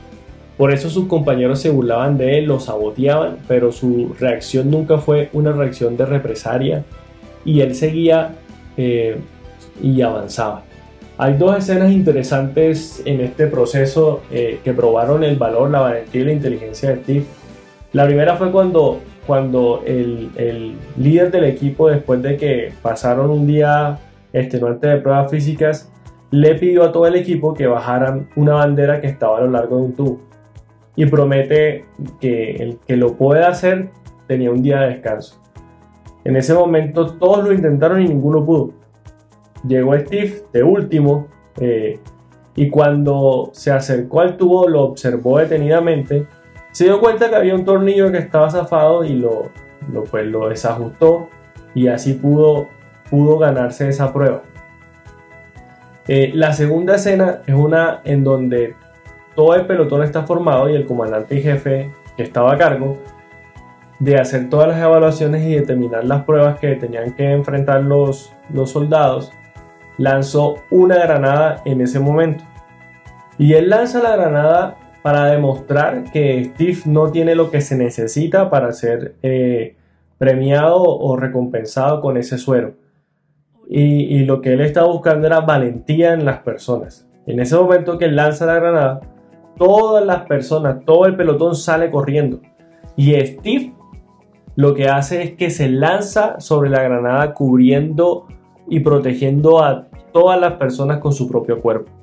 Por 0.58 0.72
eso 0.72 0.92
sus 0.92 1.08
compañeros 1.08 1.60
se 1.60 1.72
burlaban 1.72 2.20
de 2.20 2.38
él, 2.38 2.46
lo 2.46 2.60
saboteaban, 2.60 3.38
pero 3.48 3.72
su 3.72 4.16
reacción 4.20 4.70
nunca 4.70 5.00
fue 5.00 5.30
una 5.34 5.52
reacción 5.52 5.98
de 5.98 6.06
represalia 6.06 6.84
y 7.44 7.62
él 7.62 7.74
seguía 7.74 8.36
eh, 8.78 9.18
y 9.82 10.02
avanzaba. 10.02 10.64
Hay 11.18 11.36
dos 11.36 11.58
escenas 11.58 11.92
interesantes 11.92 13.02
en 13.06 13.22
este 13.22 13.48
proceso 13.48 14.22
eh, 14.32 14.60
que 14.64 14.74
probaron 14.74 15.24
el 15.24 15.36
valor, 15.36 15.70
la 15.70 15.80
valentía 15.80 16.22
y 16.22 16.26
la 16.26 16.34
inteligencia 16.34 16.90
de 16.90 16.96
Steve. 16.98 17.26
La 17.94 18.06
primera 18.06 18.36
fue 18.36 18.52
cuando 18.52 19.00
cuando 19.26 19.84
el, 19.86 20.76
líder 20.98 21.32
del 21.32 21.46
equipo, 21.46 21.90
después 21.90 22.22
de 22.22 22.38
que 22.38 22.74
pasaron 22.82 23.30
un 23.30 23.48
día 23.48 24.00
extenuante 24.34 24.88
de 24.88 24.98
pruebas 24.98 25.30
físicas, 25.30 25.92
le 26.32 26.56
pidió 26.56 26.84
a 26.84 26.92
todo 26.92 27.08
el 27.08 27.16
equipo 27.16 27.54
que 27.54 27.68
bajaran 27.68 28.30
una 28.36 28.56
bandera 28.56 29.00
que 29.00 29.08
estaba 29.08 29.38
a 29.38 29.42
lo 29.42 29.52
largo 29.52 29.78
de 29.78 29.84
un 29.84 29.94
tubo. 29.94 30.20
Y 30.96 31.06
promete 31.06 31.86
que 32.20 32.56
el 32.58 32.80
que 32.86 32.96
lo 32.96 33.16
pueda 33.16 33.50
hacer 33.50 33.90
tenía 34.28 34.52
un 34.52 34.62
día 34.62 34.82
de 34.82 34.90
descanso. 34.96 35.40
En 36.24 36.36
ese 36.36 36.54
momento 36.54 37.16
todos 37.16 37.44
lo 37.44 37.54
intentaron 37.54 38.02
y 38.02 38.08
ninguno 38.08 38.46
pudo. 38.46 38.72
Llegó 39.68 39.98
Steve 39.98 40.44
de 40.52 40.64
último 40.64 41.28
eh, 41.60 42.00
y 42.56 42.70
cuando 42.70 43.50
se 43.54 43.72
acercó 43.72 44.22
al 44.22 44.38
tubo 44.38 44.68
lo 44.68 44.84
observó 44.84 45.38
detenidamente 45.38 46.28
se 46.72 46.86
dio 46.86 47.00
cuenta 47.00 47.30
que 47.30 47.36
había 47.36 47.56
un 47.56 47.66
tornillo 47.66 48.12
que 48.12 48.18
estaba 48.18 48.50
zafado 48.50 49.04
y 49.04 49.14
lo, 49.14 49.52
pues, 50.10 50.26
lo 50.26 50.50
desajustó 50.50 51.30
y 51.74 51.88
así 51.88 52.14
pudo, 52.14 52.70
pudo 53.10 53.38
ganarse 53.38 53.90
esa 53.90 54.12
prueba. 54.14 54.42
Eh, 56.08 56.32
la 56.34 56.54
segunda 56.54 56.96
escena 56.96 57.42
es 57.46 57.56
una 57.56 58.02
en 58.04 58.24
donde 58.24 58.76
todo 59.36 59.56
el 59.56 59.66
pelotón 59.66 60.04
está 60.04 60.24
formado 60.24 60.70
y 60.70 60.76
el 60.76 60.86
comandante 60.86 61.36
y 61.36 61.42
jefe 61.42 61.92
que 62.18 62.24
estaba 62.24 62.54
a 62.54 62.58
cargo 62.58 62.98
de 64.00 64.20
hacer 64.20 64.50
todas 64.50 64.68
las 64.68 64.82
evaluaciones 64.82 65.46
y 65.46 65.56
determinar 65.56 66.04
las 66.06 66.24
pruebas 66.24 66.60
que 66.60 66.76
tenían 66.76 67.14
que 67.14 67.32
enfrentar 67.32 67.84
los 67.84 68.34
soldados, 68.66 69.32
lanzó 69.98 70.64
una 70.72 70.96
granada 70.96 71.62
en 71.66 71.82
ese 71.82 72.00
momento. 72.00 72.44
Y 73.38 73.54
él 73.54 73.70
lanza 73.70 74.02
la 74.02 74.16
granada 74.16 74.78
para 75.04 75.26
demostrar 75.26 76.12
que 76.12 76.52
Steve 76.54 76.80
no 76.86 77.12
tiene 77.12 77.36
lo 77.36 77.50
que 77.50 77.62
se 77.62 77.76
necesita 77.76 78.50
para 78.50 78.72
ser 78.72 79.16
eh, 79.24 79.76
premiado 80.18 80.84
o 80.84 81.16
recompensado 81.18 82.02
con 82.02 82.18
ese 82.18 82.38
suero. 82.38 82.76
Y, 83.68 84.26
lo 84.26 84.42
que 84.42 84.52
él 84.54 84.62
estaba 84.62 84.88
buscando 84.88 85.28
era 85.28 85.40
valentía 85.40 86.14
en 86.14 86.26
las 86.26 86.40
personas. 86.40 87.08
En 87.26 87.40
ese 87.40 87.56
momento 87.56 87.98
que 87.98 88.06
él 88.06 88.18
lanza 88.18 88.46
la 88.46 88.56
granada, 88.56 89.00
todas 89.58 90.06
las 90.06 90.24
personas, 90.24 90.84
todo 90.86 91.06
el 91.06 91.16
pelotón 91.16 91.56
sale 91.56 91.90
corriendo. 91.90 92.42
Y 92.98 93.14
Steve 93.14 93.74
lo 94.56 94.74
que 94.74 94.90
hace 94.90 95.24
es 95.24 95.32
que 95.36 95.50
se 95.50 95.70
lanza 95.70 96.40
sobre 96.40 96.70
la 96.70 96.84
granada 96.84 97.34
cubriendo 97.34 98.28
y 98.68 98.82
protegiendo 98.82 99.64
a 99.64 99.88
todas 100.12 100.40
las 100.40 100.54
personas 100.54 101.00
con 101.00 101.14
su 101.14 101.30
propio 101.30 101.62
cuerpo. 101.62 102.01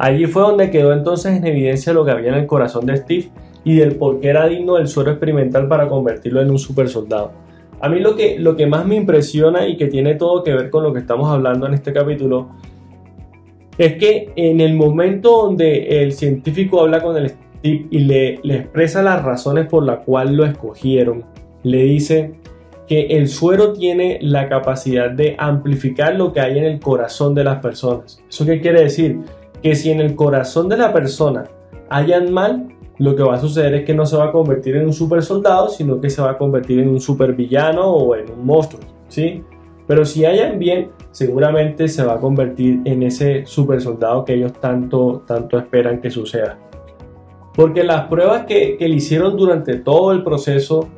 Allí 0.00 0.24
fue 0.24 0.40
donde 0.40 0.70
quedó 0.70 0.94
entonces 0.94 1.36
en 1.36 1.46
evidencia 1.46 1.92
lo 1.92 2.06
que 2.06 2.10
había 2.10 2.30
en 2.30 2.36
el 2.36 2.46
corazón 2.46 2.86
de 2.86 2.96
Steve 2.96 3.28
y 3.64 3.76
del 3.76 3.96
por 3.96 4.18
qué 4.18 4.30
era 4.30 4.46
digno 4.46 4.76
del 4.76 4.88
suero 4.88 5.10
experimental 5.10 5.68
para 5.68 5.90
convertirlo 5.90 6.40
en 6.40 6.50
un 6.50 6.58
super 6.58 6.88
soldado. 6.88 7.32
A 7.82 7.90
mí 7.90 8.00
lo 8.00 8.16
que, 8.16 8.38
lo 8.38 8.56
que 8.56 8.66
más 8.66 8.86
me 8.86 8.96
impresiona 8.96 9.68
y 9.68 9.76
que 9.76 9.88
tiene 9.88 10.14
todo 10.14 10.42
que 10.42 10.54
ver 10.54 10.70
con 10.70 10.84
lo 10.84 10.94
que 10.94 11.00
estamos 11.00 11.28
hablando 11.28 11.66
en 11.66 11.74
este 11.74 11.92
capítulo 11.92 12.48
es 13.76 13.96
que 13.98 14.32
en 14.36 14.62
el 14.62 14.72
momento 14.72 15.42
donde 15.42 16.02
el 16.02 16.12
científico 16.12 16.80
habla 16.80 17.02
con 17.02 17.18
el 17.18 17.28
Steve 17.28 17.86
y 17.90 17.98
le, 17.98 18.40
le 18.42 18.56
expresa 18.56 19.02
las 19.02 19.22
razones 19.22 19.66
por 19.66 19.84
las 19.84 19.98
cuales 19.98 20.32
lo 20.32 20.46
escogieron, 20.46 21.26
le 21.62 21.82
dice 21.82 22.40
que 22.88 23.02
el 23.18 23.28
suero 23.28 23.74
tiene 23.74 24.18
la 24.22 24.48
capacidad 24.48 25.10
de 25.10 25.36
amplificar 25.38 26.14
lo 26.14 26.32
que 26.32 26.40
hay 26.40 26.56
en 26.56 26.64
el 26.64 26.80
corazón 26.80 27.34
de 27.34 27.44
las 27.44 27.60
personas. 27.60 28.22
¿Eso 28.30 28.46
qué 28.46 28.62
quiere 28.62 28.80
decir? 28.80 29.20
Que 29.62 29.74
si 29.74 29.90
en 29.90 30.00
el 30.00 30.14
corazón 30.14 30.68
de 30.68 30.76
la 30.76 30.92
persona 30.92 31.44
hayan 31.88 32.32
mal, 32.32 32.68
lo 32.98 33.16
que 33.16 33.22
va 33.22 33.36
a 33.36 33.40
suceder 33.40 33.74
es 33.74 33.84
que 33.84 33.94
no 33.94 34.04
se 34.04 34.16
va 34.16 34.26
a 34.26 34.32
convertir 34.32 34.76
en 34.76 34.86
un 34.86 34.92
super 34.92 35.22
soldado, 35.22 35.68
sino 35.68 36.00
que 36.00 36.10
se 36.10 36.20
va 36.20 36.32
a 36.32 36.38
convertir 36.38 36.80
en 36.80 36.88
un 36.88 37.00
super 37.00 37.32
villano 37.32 37.90
o 37.90 38.14
en 38.14 38.30
un 38.30 38.44
monstruo, 38.44 38.82
¿sí? 39.08 39.42
Pero 39.86 40.04
si 40.04 40.24
hayan 40.24 40.58
bien, 40.58 40.90
seguramente 41.10 41.88
se 41.88 42.04
va 42.04 42.14
a 42.14 42.18
convertir 42.18 42.80
en 42.84 43.02
ese 43.02 43.44
super 43.46 43.80
soldado 43.80 44.24
que 44.24 44.34
ellos 44.34 44.52
tanto, 44.52 45.24
tanto 45.26 45.58
esperan 45.58 46.00
que 46.00 46.10
suceda. 46.10 46.58
Porque 47.54 47.82
las 47.82 48.06
pruebas 48.06 48.44
que, 48.44 48.76
que 48.76 48.88
le 48.88 48.96
hicieron 48.96 49.36
durante 49.36 49.76
todo 49.76 50.12
el 50.12 50.22
proceso 50.22 50.88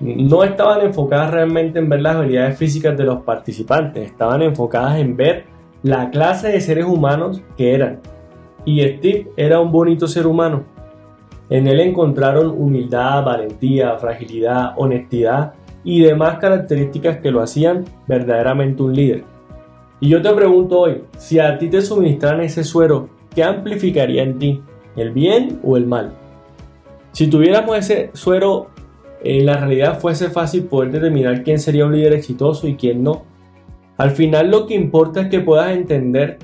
no 0.00 0.44
estaban 0.44 0.80
enfocadas 0.80 1.32
realmente 1.32 1.78
en 1.78 1.88
ver 1.88 2.00
las 2.00 2.16
habilidades 2.16 2.56
físicas 2.56 2.96
de 2.96 3.04
los 3.04 3.22
participantes, 3.22 4.06
estaban 4.06 4.40
enfocadas 4.40 4.98
en 4.98 5.16
ver 5.16 5.44
la 5.82 6.10
clase 6.10 6.48
de 6.48 6.60
seres 6.60 6.84
humanos 6.84 7.42
que 7.56 7.74
eran. 7.74 8.00
Y 8.64 8.82
Steve 8.82 9.30
era 9.36 9.60
un 9.60 9.72
bonito 9.72 10.06
ser 10.06 10.26
humano. 10.26 10.64
En 11.48 11.66
él 11.66 11.80
encontraron 11.80 12.50
humildad, 12.50 13.24
valentía, 13.24 13.96
fragilidad, 13.96 14.74
honestidad 14.76 15.54
y 15.82 16.02
demás 16.02 16.38
características 16.38 17.18
que 17.18 17.30
lo 17.30 17.42
hacían 17.42 17.84
verdaderamente 18.06 18.82
un 18.82 18.94
líder. 18.94 19.24
Y 19.98 20.08
yo 20.08 20.22
te 20.22 20.32
pregunto 20.32 20.80
hoy, 20.80 21.02
si 21.18 21.38
a 21.38 21.58
ti 21.58 21.68
te 21.68 21.82
suministran 21.82 22.40
ese 22.40 22.64
suero, 22.64 23.08
¿qué 23.34 23.42
amplificaría 23.42 24.22
en 24.22 24.38
ti? 24.38 24.62
¿El 24.96 25.10
bien 25.10 25.60
o 25.62 25.76
el 25.76 25.86
mal? 25.86 26.12
Si 27.12 27.28
tuviéramos 27.28 27.76
ese 27.76 28.10
suero 28.12 28.68
en 29.22 29.46
la 29.46 29.56
realidad 29.56 29.98
fuese 29.98 30.30
fácil 30.30 30.64
poder 30.64 30.92
determinar 30.92 31.42
quién 31.42 31.58
sería 31.58 31.84
un 31.84 31.92
líder 31.92 32.14
exitoso 32.14 32.66
y 32.66 32.76
quién 32.76 33.02
no. 33.02 33.24
Al 34.00 34.12
final 34.12 34.50
lo 34.50 34.66
que 34.66 34.72
importa 34.72 35.20
es 35.20 35.28
que 35.28 35.40
puedas 35.40 35.72
entender 35.72 36.38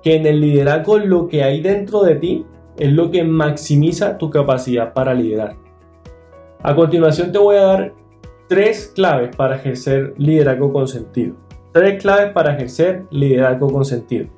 que 0.00 0.14
en 0.14 0.26
el 0.26 0.40
liderazgo 0.40 0.96
lo 0.96 1.26
que 1.26 1.42
hay 1.42 1.60
dentro 1.60 2.04
de 2.04 2.14
ti 2.14 2.46
es 2.78 2.92
lo 2.92 3.10
que 3.10 3.24
maximiza 3.24 4.16
tu 4.16 4.30
capacidad 4.30 4.92
para 4.92 5.12
liderar. 5.12 5.56
A 6.62 6.72
continuación 6.76 7.32
te 7.32 7.38
voy 7.38 7.56
a 7.56 7.62
dar 7.62 7.94
tres 8.48 8.92
claves 8.94 9.34
para 9.34 9.56
ejercer 9.56 10.14
liderazgo 10.18 10.72
con 10.72 10.86
sentido. 10.86 11.34
Tres 11.72 12.00
claves 12.00 12.30
para 12.30 12.54
ejercer 12.54 13.06
liderazgo 13.10 13.72
con 13.72 13.84
sentido. 13.84 14.28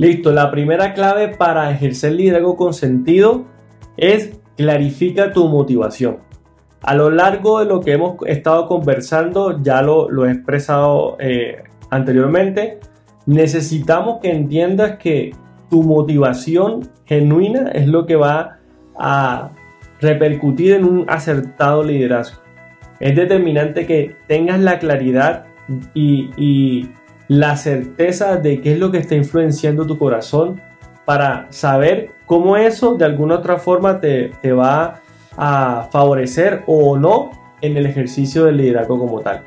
Listo, 0.00 0.32
la 0.32 0.50
primera 0.50 0.94
clave 0.94 1.28
para 1.28 1.70
ejercer 1.70 2.14
liderazgo 2.14 2.56
con 2.56 2.72
sentido 2.72 3.44
es 3.98 4.30
clarifica 4.56 5.30
tu 5.34 5.46
motivación. 5.48 6.20
A 6.80 6.94
lo 6.94 7.10
largo 7.10 7.58
de 7.58 7.66
lo 7.66 7.82
que 7.82 7.92
hemos 7.92 8.16
estado 8.24 8.66
conversando, 8.66 9.62
ya 9.62 9.82
lo, 9.82 10.24
he 10.24 10.32
expresado 10.32 11.18
eh, 11.20 11.64
anteriormente, 11.90 12.80
necesitamos 13.26 14.20
que 14.22 14.30
entiendas 14.30 14.96
que 14.96 15.34
tu 15.68 15.82
motivación 15.82 16.88
genuina 17.04 17.68
es 17.68 17.86
lo 17.86 18.06
que 18.06 18.16
va 18.16 18.56
a 18.98 19.50
repercutir 20.00 20.72
en 20.72 20.84
un 20.84 21.04
acertado 21.10 21.84
liderazgo. 21.84 22.40
Es 23.00 23.14
determinante 23.14 23.84
que 23.84 24.16
tengas 24.26 24.60
la 24.60 24.78
claridad 24.78 25.44
y 25.92 26.88
la 27.30 27.56
certeza 27.56 28.38
de 28.38 28.60
qué 28.60 28.72
es 28.72 28.78
lo 28.80 28.90
que 28.90 28.98
está 28.98 29.14
influenciando 29.14 29.86
tu 29.86 29.96
corazón 29.96 30.60
para 31.04 31.46
saber 31.50 32.10
cómo 32.26 32.56
eso 32.56 32.96
de 32.96 33.04
alguna 33.04 33.36
otra 33.36 33.56
forma 33.56 34.00
te, 34.00 34.32
te 34.42 34.50
va 34.50 35.00
a 35.36 35.88
favorecer 35.92 36.64
o 36.66 36.98
no 36.98 37.30
en 37.60 37.76
el 37.76 37.86
ejercicio 37.86 38.46
del 38.46 38.56
liderazgo 38.56 38.98
como 38.98 39.20
tal. 39.20 39.42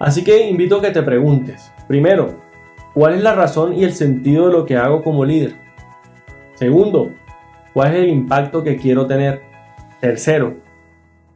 Así 0.00 0.24
que 0.24 0.48
invito 0.48 0.78
a 0.78 0.82
que 0.82 0.90
te 0.90 1.00
preguntes, 1.00 1.72
primero, 1.86 2.40
¿cuál 2.92 3.14
es 3.14 3.22
la 3.22 3.36
razón 3.36 3.74
y 3.74 3.84
el 3.84 3.92
sentido 3.92 4.48
de 4.48 4.52
lo 4.52 4.66
que 4.66 4.76
hago 4.76 5.04
como 5.04 5.24
líder? 5.24 5.54
Segundo, 6.54 7.12
¿cuál 7.72 7.94
es 7.94 8.02
el 8.02 8.08
impacto 8.08 8.64
que 8.64 8.76
quiero 8.78 9.06
tener? 9.06 9.42
Tercero, 10.00 10.56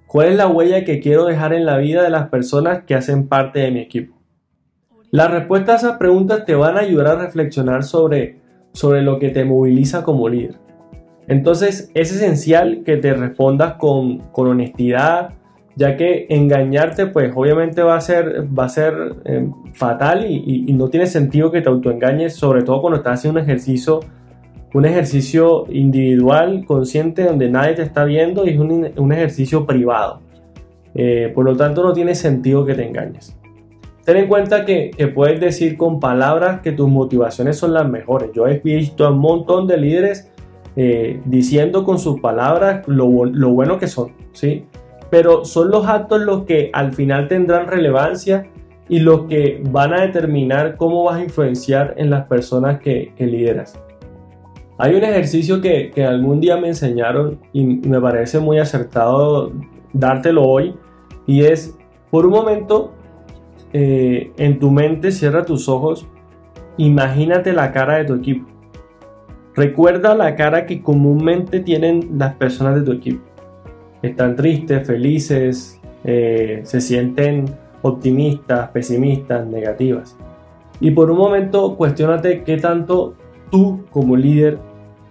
¿cuál 0.09 0.31
es 0.31 0.35
la 0.35 0.49
huella 0.49 0.85
que 0.85 0.99
quiero 0.99 1.27
dejar 1.27 1.53
en 1.53 1.65
la 1.65 1.77
vida 1.77 2.03
de 2.03 2.11
las 2.11 2.29
personas 2.29 2.83
que 2.83 2.97
hacen 2.97 3.29
parte 3.29 3.61
de 3.61 3.71
mi 3.71 3.79
equipo? 3.79 4.20
Las 5.13 5.31
respuestas 5.31 5.83
a 5.83 5.89
esas 5.89 5.99
preguntas 5.99 6.45
te 6.45 6.55
van 6.55 6.77
a 6.77 6.81
ayudar 6.81 7.09
a 7.09 7.17
reflexionar 7.17 7.83
sobre, 7.83 8.39
sobre 8.73 9.03
lo 9.03 9.19
que 9.19 9.31
te 9.31 9.45
moviliza 9.45 10.05
como 10.05 10.29
líder. 10.29 10.57
Entonces 11.27 11.91
es 11.95 12.15
esencial 12.15 12.83
que 12.85 12.97
te 12.97 13.13
respondas 13.15 13.75
con, 13.75 14.23
honestidad, 14.33 15.35
ya 15.75 15.97
que 15.97 16.27
engañarte 16.29 17.07
pues 17.07 17.33
obviamente 17.35 17.83
va 17.83 17.97
a 17.97 18.01
ser, 18.01 18.47
va 18.57 18.65
a 18.65 18.69
ser 18.69 18.95
eh, 19.25 19.49
fatal 19.73 20.27
y, 20.29 20.73
no 20.73 20.89
tiene 20.89 21.07
sentido 21.07 21.51
que 21.51 21.61
te 21.61 21.69
autoengañes, 21.69 22.35
sobre 22.35 22.63
todo 22.63 22.81
cuando 22.81 22.99
estás 22.99 23.19
haciendo 23.19 23.41
un 23.41 23.47
ejercicio, 23.47 24.01
un 24.75 24.85
ejercicio 24.85 25.65
individual, 25.71 26.65
consciente, 26.67 27.25
donde 27.25 27.49
nadie 27.49 27.75
te 27.75 27.83
está 27.83 28.05
viendo 28.05 28.47
y 28.47 28.51
es 28.51 28.59
un, 28.59 29.13
ejercicio 29.13 29.67
privado. 29.67 30.21
Eh, 30.95 31.33
por 31.35 31.45
lo 31.45 31.57
tanto 31.57 31.83
no 31.83 31.93
tiene 31.93 32.15
sentido 32.15 32.65
que 32.65 32.75
te 32.75 32.87
engañes. 32.87 33.40
Ten 34.05 34.17
en 34.17 34.29
cuenta 34.29 34.65
que, 34.65 34.91
puedes 35.15 35.41
decir 35.41 35.77
con 35.77 36.01
palabras 36.01 36.61
que 36.63 36.73
tus 36.73 36.89
motivaciones 36.89 37.59
son 37.59 37.75
las 37.75 37.89
mejores. 37.89 38.31
Yo 38.33 38.47
he 38.47 38.59
visto 38.59 39.07
a 39.07 39.11
un 39.11 39.19
montón 39.19 39.67
de 39.67 39.77
líderes 39.77 40.31
eh, 40.77 41.21
diciendo 41.25 41.85
con 41.85 41.99
sus 41.99 42.21
palabras 42.21 42.87
lo, 42.87 43.07
bueno 43.07 43.79
que 43.79 43.89
son, 43.89 44.13
¿sí? 44.33 44.65
Pero 45.11 45.45
son 45.45 45.71
los 45.71 45.87
actos 45.87 46.21
los 46.21 46.45
que 46.45 46.71
al 46.73 46.93
final 46.93 47.29
tendrán 47.29 47.67
relevancia 47.67 48.49
y 48.89 49.01
los 49.01 49.23
que 49.27 49.63
van 49.71 49.93
a 49.93 50.03
determinar 50.03 50.77
cómo 50.77 51.05
vas 51.05 51.17
a 51.17 51.25
influenciar 51.25 51.95
en 51.97 52.11
las 52.11 52.27
personas 52.27 52.81
que, 52.81 53.13
lideras. 53.19 53.79
Hay 54.79 54.95
un 54.95 55.05
ejercicio 55.05 55.61
que, 55.61 55.91
que, 55.91 56.05
algún 56.05 56.41
día 56.41 56.57
me 56.57 56.69
enseñaron 56.69 57.39
y 57.53 57.65
me 57.65 58.01
parece 58.01 58.39
muy 58.39 58.59
acertado 58.59 59.53
dártelo 59.93 60.45
hoy 60.45 60.75
y 61.27 61.45
es 61.45 61.77
por 62.11 62.25
un 62.25 62.33
momento 62.33 62.95
eh, 63.73 64.33
en 64.37 64.59
tu 64.59 64.71
mente, 64.71 65.13
cierra 65.13 65.45
tus 65.45 65.69
ojos, 65.69 66.07
imagínate 66.77 67.53
la 67.53 67.73
cara 67.73 67.99
de 67.99 68.05
tu 68.05 68.15
equipo. 68.15 68.47
Recuerda 69.55 70.15
la 70.15 70.37
cara 70.37 70.67
que 70.67 70.83
comúnmente 70.83 71.61
tienen 71.61 72.19
las 72.19 72.35
personas 72.35 72.77
de 72.77 72.83
tu 72.83 72.93
equipo. 72.93 73.23
Están 74.03 74.37
tristes, 74.37 74.87
felices, 74.87 75.81
eh, 76.05 76.61
se 76.65 76.81
sienten 76.81 77.47
optimistas, 77.83 78.71
pesimistas, 78.71 79.47
negativas. 79.47 80.17
Y 80.81 80.93
por 80.93 81.11
un 81.11 81.19
momento 81.19 81.77
cuestionate 81.77 82.43
qué 82.43 82.57
tanto 82.57 83.15
tú 83.51 83.85
como 83.91 84.17
líder 84.17 84.59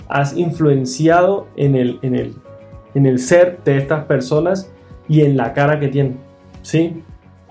has 0.07 0.35
influenciado 0.35 1.47
en 1.55 1.75
el, 1.75 1.99
en 2.01 2.15
el, 2.15 2.35
en 2.95 3.05
el 3.05 3.19
ser 3.19 3.59
de 3.63 3.77
estas 3.77 4.05
personas 4.05 4.73
y 5.07 5.21
en 5.21 5.37
la 5.37 5.53
cara 5.53 5.79
que 5.79 5.89
tienen. 5.89 6.17
¿Sí? 6.61 7.03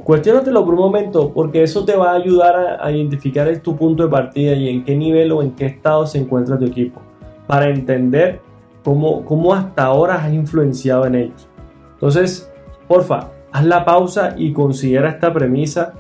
Cuestiónatelo 0.05 0.65
por 0.65 0.75
un 0.75 0.81
momento 0.81 1.33
porque 1.33 1.63
eso 1.63 1.85
te 1.85 1.97
va 1.97 2.13
a 2.13 2.15
ayudar 2.15 2.79
a, 2.81 2.91
identificar 2.91 3.55
tu 3.59 3.77
punto 3.77 4.05
de 4.05 4.09
partida 4.09 4.55
y 4.55 4.69
en 4.69 4.85
qué 4.85 4.97
nivel 4.97 5.33
o 5.33 5.43
en 5.43 5.53
qué 5.53 5.67
estado 5.67 6.07
se 6.07 6.19
encuentra 6.19 6.59
tu 6.59 6.65
equipo 6.65 7.01
para 7.47 7.69
entender 7.69 8.41
cómo, 8.85 9.25
cómo 9.25 9.53
hasta 9.53 9.85
ahora 9.85 10.15
has 10.15 10.33
influenciado 10.33 11.05
en 11.07 11.15
ellos. 11.17 11.49
Entonces, 11.95 12.51
porfa, 12.87 13.31
haz 13.53 13.65
la 13.65 13.85
pausa 13.85 14.35
y 14.37 14.53
considera 14.53 15.11
esta 15.11 15.33
premisa 15.33 15.95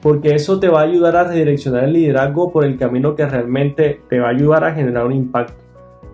porque 0.00 0.34
eso 0.34 0.58
te 0.58 0.68
va 0.68 0.80
a 0.80 0.84
ayudar 0.84 1.16
a 1.16 1.24
redireccionar 1.24 1.84
el 1.84 1.92
liderazgo 1.92 2.50
por 2.50 2.64
el 2.64 2.76
camino 2.76 3.14
que 3.14 3.24
realmente 3.24 4.00
te 4.08 4.18
va 4.18 4.28
a 4.28 4.30
ayudar 4.30 4.64
a 4.64 4.74
generar 4.74 5.06
un 5.06 5.12
impacto. 5.12 5.54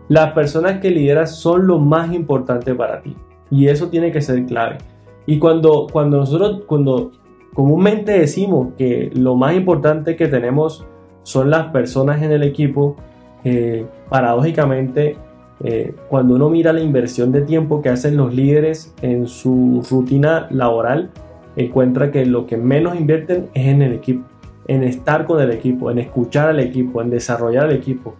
Las 0.08 0.32
personas 0.32 0.80
que 0.80 0.90
lideras 0.90 1.36
son 1.36 1.66
lo 1.66 1.78
más 1.78 2.12
importante 2.12 2.74
para 2.74 3.00
ti 3.00 3.16
y 3.50 3.68
eso 3.68 3.88
tiene 3.88 4.12
que 4.12 4.20
ser 4.20 4.44
clave. 4.44 4.78
Y 5.26 5.38
cuando, 5.38 5.86
cuando 5.90 6.18
nosotros, 6.18 6.62
cuando 6.66 7.12
comúnmente 7.54 8.12
decimos 8.12 8.68
que 8.76 9.10
lo 9.14 9.34
más 9.34 9.54
importante 9.54 10.16
que 10.16 10.28
tenemos 10.28 10.86
son 11.22 11.50
las 11.50 11.66
personas 11.66 12.22
en 12.22 12.32
el 12.32 12.42
equipo, 12.42 12.96
eh, 13.44 13.86
paradójicamente, 14.08 15.16
eh, 15.64 15.94
cuando 16.08 16.36
uno 16.36 16.48
mira 16.50 16.72
la 16.72 16.80
inversión 16.80 17.32
de 17.32 17.42
tiempo 17.42 17.82
que 17.82 17.88
hacen 17.88 18.16
los 18.16 18.32
líderes 18.32 18.94
en 19.02 19.26
su 19.26 19.84
rutina 19.90 20.46
laboral, 20.50 21.10
encuentra 21.56 22.10
que 22.10 22.24
lo 22.24 22.46
que 22.46 22.56
menos 22.56 22.96
invierten 22.96 23.48
es 23.54 23.66
en 23.66 23.82
el 23.82 23.92
equipo, 23.92 24.24
en 24.68 24.84
estar 24.84 25.24
con 25.24 25.40
el 25.40 25.50
equipo, 25.50 25.90
en 25.90 25.98
escuchar 25.98 26.48
al 26.48 26.60
equipo, 26.60 27.02
en 27.02 27.10
desarrollar 27.10 27.64
al 27.64 27.72
equipo. 27.72 28.14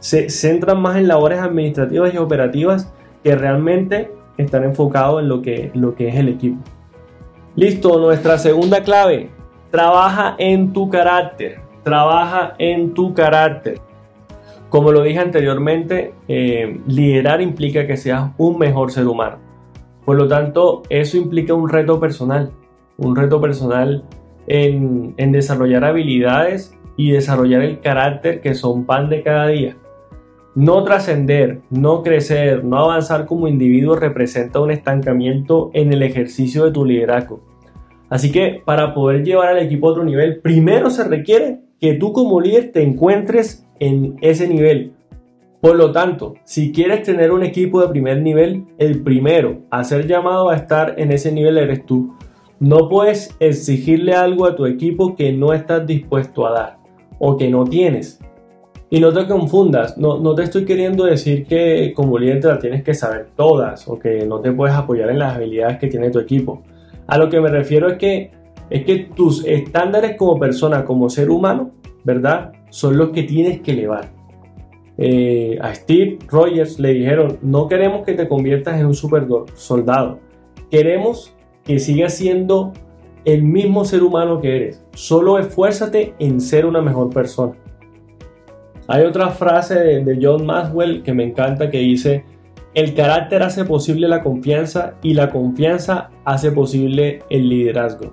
Se 0.00 0.30
centran 0.30 0.80
más 0.80 0.96
en 0.96 1.06
labores 1.06 1.38
administrativas 1.38 2.12
y 2.12 2.18
operativas 2.18 2.92
que 3.22 3.36
realmente 3.36 4.10
están 4.36 4.64
enfocados 4.64 5.22
en 5.22 5.28
lo 5.28 5.42
que, 5.42 5.70
lo 5.74 5.94
que 5.94 6.08
es 6.08 6.16
el 6.16 6.28
equipo. 6.28 6.58
Listo, 7.60 7.98
nuestra 7.98 8.38
segunda 8.38 8.82
clave. 8.82 9.28
Trabaja 9.70 10.34
en 10.38 10.72
tu 10.72 10.88
carácter. 10.88 11.60
Trabaja 11.82 12.54
en 12.56 12.94
tu 12.94 13.12
carácter. 13.12 13.78
Como 14.70 14.92
lo 14.92 15.02
dije 15.02 15.18
anteriormente, 15.18 16.14
eh, 16.26 16.80
liderar 16.86 17.42
implica 17.42 17.86
que 17.86 17.98
seas 17.98 18.30
un 18.38 18.58
mejor 18.58 18.90
ser 18.92 19.06
humano. 19.06 19.40
Por 20.06 20.16
lo 20.16 20.26
tanto, 20.26 20.84
eso 20.88 21.18
implica 21.18 21.52
un 21.52 21.68
reto 21.68 22.00
personal. 22.00 22.50
Un 22.96 23.14
reto 23.14 23.42
personal 23.42 24.04
en, 24.46 25.12
en 25.18 25.30
desarrollar 25.30 25.84
habilidades 25.84 26.74
y 26.96 27.10
desarrollar 27.10 27.60
el 27.60 27.80
carácter 27.80 28.40
que 28.40 28.54
son 28.54 28.86
pan 28.86 29.10
de 29.10 29.20
cada 29.20 29.48
día. 29.48 29.76
No 30.54 30.82
trascender, 30.82 31.60
no 31.68 32.02
crecer, 32.02 32.64
no 32.64 32.78
avanzar 32.78 33.26
como 33.26 33.48
individuo 33.48 33.96
representa 33.96 34.60
un 34.60 34.70
estancamiento 34.70 35.70
en 35.74 35.92
el 35.92 36.02
ejercicio 36.02 36.64
de 36.64 36.72
tu 36.72 36.86
liderazgo. 36.86 37.49
Así 38.10 38.30
que 38.30 38.60
para 38.64 38.92
poder 38.92 39.24
llevar 39.24 39.48
al 39.48 39.58
equipo 39.58 39.88
a 39.88 39.92
otro 39.92 40.04
nivel, 40.04 40.40
primero 40.40 40.90
se 40.90 41.04
requiere 41.04 41.60
que 41.80 41.94
tú 41.94 42.12
como 42.12 42.40
líder 42.40 42.72
te 42.72 42.82
encuentres 42.82 43.66
en 43.78 44.16
ese 44.20 44.46
nivel. 44.46 44.92
Por 45.60 45.76
lo 45.76 45.92
tanto, 45.92 46.34
si 46.44 46.72
quieres 46.72 47.02
tener 47.02 47.32
un 47.32 47.42
equipo 47.42 47.80
de 47.80 47.88
primer 47.88 48.20
nivel, 48.20 48.64
el 48.78 49.02
primero 49.02 49.60
a 49.70 49.84
ser 49.84 50.06
llamado 50.06 50.50
a 50.50 50.56
estar 50.56 50.94
en 50.98 51.12
ese 51.12 51.32
nivel 51.32 51.58
eres 51.58 51.86
tú. 51.86 52.14
No 52.58 52.88
puedes 52.88 53.36
exigirle 53.40 54.14
algo 54.14 54.46
a 54.46 54.56
tu 54.56 54.66
equipo 54.66 55.14
que 55.16 55.32
no 55.32 55.52
estás 55.52 55.86
dispuesto 55.86 56.46
a 56.46 56.52
dar 56.52 56.78
o 57.18 57.36
que 57.36 57.48
no 57.48 57.64
tienes. 57.64 58.20
Y 58.88 58.98
no 58.98 59.12
te 59.12 59.26
confundas, 59.28 59.96
no, 59.98 60.34
te 60.34 60.42
estoy 60.42 60.64
queriendo 60.64 61.04
decir 61.04 61.46
que 61.46 61.92
como 61.94 62.18
líder 62.18 62.40
te 62.40 62.48
la 62.48 62.58
tienes 62.58 62.82
que 62.82 62.92
saber 62.92 63.28
todas 63.36 63.86
o 63.86 63.98
que 63.98 64.26
no 64.26 64.40
te 64.40 64.50
puedes 64.50 64.74
apoyar 64.74 65.10
en 65.10 65.20
las 65.20 65.36
habilidades 65.36 65.78
que 65.78 65.86
tiene 65.86 66.10
tu 66.10 66.18
equipo. 66.18 66.62
A 67.10 67.18
lo 67.18 67.28
que 67.28 67.40
me 67.40 67.48
refiero 67.48 67.88
es 67.90 67.98
que, 67.98 68.30
es 68.70 68.84
que 68.84 69.10
tus 69.16 69.44
estándares 69.44 70.16
como 70.16 70.38
persona, 70.38 70.84
como 70.84 71.10
ser 71.10 71.28
humano, 71.28 71.72
¿verdad? 72.04 72.52
Son 72.70 72.96
los 72.96 73.10
que 73.10 73.24
tienes 73.24 73.60
que 73.62 73.72
elevar. 73.72 74.12
Eh, 74.96 75.58
a 75.60 75.74
Steve 75.74 76.18
Rogers 76.28 76.78
le 76.78 76.92
dijeron, 76.92 77.38
no 77.42 77.66
queremos 77.66 78.06
que 78.06 78.14
te 78.14 78.28
conviertas 78.28 78.78
en 78.78 78.86
un 78.86 78.94
super 78.94 79.26
soldado, 79.54 80.20
queremos 80.70 81.34
que 81.64 81.80
sigas 81.80 82.14
siendo 82.14 82.72
el 83.24 83.42
mismo 83.42 83.84
ser 83.84 84.04
humano 84.04 84.40
que 84.40 84.54
eres, 84.54 84.86
solo 84.92 85.38
esfuérzate 85.40 86.14
en 86.20 86.40
ser 86.40 86.64
una 86.64 86.80
mejor 86.80 87.10
persona. 87.10 87.54
Hay 88.86 89.04
otra 89.04 89.30
frase 89.30 89.74
de, 89.80 90.18
John 90.22 90.46
Maxwell 90.46 91.02
que 91.02 91.12
me 91.12 91.24
encanta 91.24 91.70
que 91.70 91.78
dice, 91.78 92.24
el 92.74 92.94
carácter 92.94 93.42
hace 93.42 93.64
posible 93.64 94.06
la 94.06 94.22
confianza 94.22 94.94
y 95.02 95.14
la 95.14 95.30
confianza 95.30 96.10
hace 96.24 96.52
posible 96.52 97.20
el 97.28 97.48
liderazgo. 97.48 98.12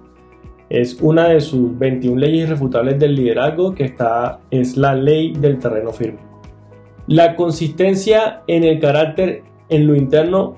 Es 0.70 1.00
una 1.02 1.30
de 1.30 1.42
sus 1.42 1.78
21 1.78 2.20
leyes 2.20 2.48
irrefutables 2.48 3.00
del 3.00 3.16
liderazgo 3.16 3.74
que 3.74 3.86
está, 3.86 4.40
es 4.50 4.76
la 4.76 4.96
ley 4.96 5.34
del 5.34 5.60
terreno 5.60 5.94
firme. 5.94 6.20
La 7.08 7.36
consistencia 7.36 8.42
en 8.48 8.64
el 8.64 8.80
carácter 8.80 9.44
en 9.70 9.88
lo 9.88 9.96
interno 9.96 10.56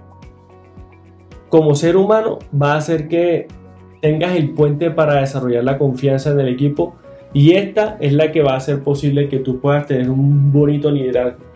como 1.49 1.75
ser 1.75 1.97
humano 1.97 2.39
va 2.59 2.73
a 2.73 2.77
hacer 2.77 3.07
que 3.07 3.47
tengas 4.01 4.35
el 4.35 4.51
puente 4.51 4.91
para 4.91 5.19
desarrollar 5.19 5.63
la 5.63 5.77
confianza 5.77 6.31
en 6.31 6.39
el 6.39 6.47
equipo 6.47 6.95
y 7.33 7.51
esta 7.51 7.97
es 7.99 8.13
la 8.13 8.31
que 8.31 8.41
va 8.41 8.53
a 8.53 8.57
hacer 8.57 8.81
posible 8.81 9.29
que 9.29 9.39
tú 9.39 9.59
puedas 9.59 9.85
tener 9.85 10.09
un 10.09 10.51
bonito 10.51 10.89
liderazgo. 10.89 11.48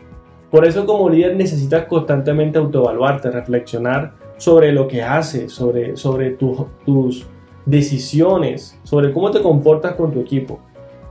Por 0.53 0.65
eso 0.65 0.85
como 0.85 1.09
líder 1.09 1.35
necesitas 1.35 1.85
constantemente 1.85 2.59
autoevaluarte, 2.59 3.31
reflexionar 3.31 4.13
sobre 4.37 4.71
lo 4.71 4.87
que 4.87 5.01
haces, 5.01 5.51
sobre, 5.51 5.97
sobre 5.97 6.37
tus 6.85 7.25
decisiones, 7.65 8.79
sobre 8.83 9.11
cómo 9.11 9.31
te 9.31 9.41
comportas 9.41 9.95
con 9.95 10.11
tu 10.11 10.19
equipo 10.19 10.59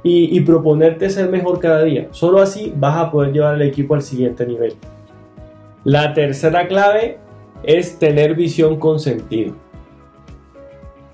y, 0.05 0.39
proponerte 0.43 1.11
ser 1.11 1.29
mejor 1.29 1.59
cada 1.59 1.83
día. 1.83 2.07
Solo 2.13 2.41
así 2.41 2.73
vas 2.77 2.97
a 2.97 3.11
poder 3.11 3.33
llevar 3.33 3.55
al 3.55 3.63
equipo 3.63 3.97
al 3.97 4.03
siguiente 4.03 4.47
nivel. 4.47 4.75
La 5.83 6.15
tercera 6.15 6.69
clave 6.69 7.19
es 7.65 7.99
tener 7.99 8.37
visión 8.37 8.79
con 8.79 9.01
sentido. 9.01 9.57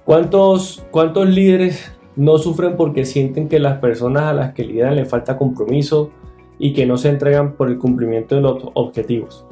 ¿Cuántos, 0.05 0.85
cuántos 0.91 1.27
líderes 1.31 1.97
no 2.15 2.37
sufren 2.37 2.77
porque 2.77 3.07
sienten 3.07 3.49
que 3.49 3.59
las 3.59 3.79
personas 3.79 4.25
a 4.25 4.35
las 4.35 4.53
que 4.53 4.65
lideran 4.65 4.97
les 4.97 5.09
falta 5.09 5.39
compromiso 5.39 6.11
y 6.59 6.73
que 6.73 6.87
no 6.87 6.97
se 6.97 7.09
entregan 7.09 7.55
por 7.55 7.69
el 7.69 7.79
cumplimiento 7.79 8.35
de 8.35 8.41
los 8.43 8.63
objetivos. 8.75 9.47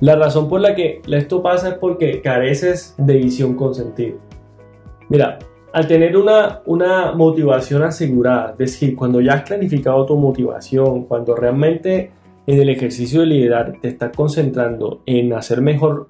La 0.00 0.16
razón 0.16 0.48
por 0.48 0.60
la 0.60 0.74
que 0.74 1.02
esto 1.10 1.42
pasa 1.42 1.70
es 1.70 1.74
porque 1.74 2.20
careces 2.20 2.94
de 2.98 3.16
visión 3.16 3.54
con 3.54 3.74
sentido. 3.74 4.18
Mira, 5.08 5.38
al 5.72 5.86
tener 5.86 6.16
una, 6.16 6.62
motivación 7.14 7.82
asegurada, 7.82 8.52
es 8.52 8.58
decir, 8.58 8.96
cuando 8.96 9.20
ya 9.20 9.34
has 9.34 9.42
planificado 9.42 10.06
tu 10.06 10.16
motivación, 10.16 11.04
cuando 11.04 11.34
realmente 11.34 12.12
en 12.46 12.60
el 12.60 12.68
ejercicio 12.68 13.20
de 13.20 13.26
liderar 13.26 13.74
te 13.80 13.88
estás 13.88 14.10
concentrando 14.16 15.02
en 15.04 15.32
hacer 15.32 15.60
mejor 15.60 16.08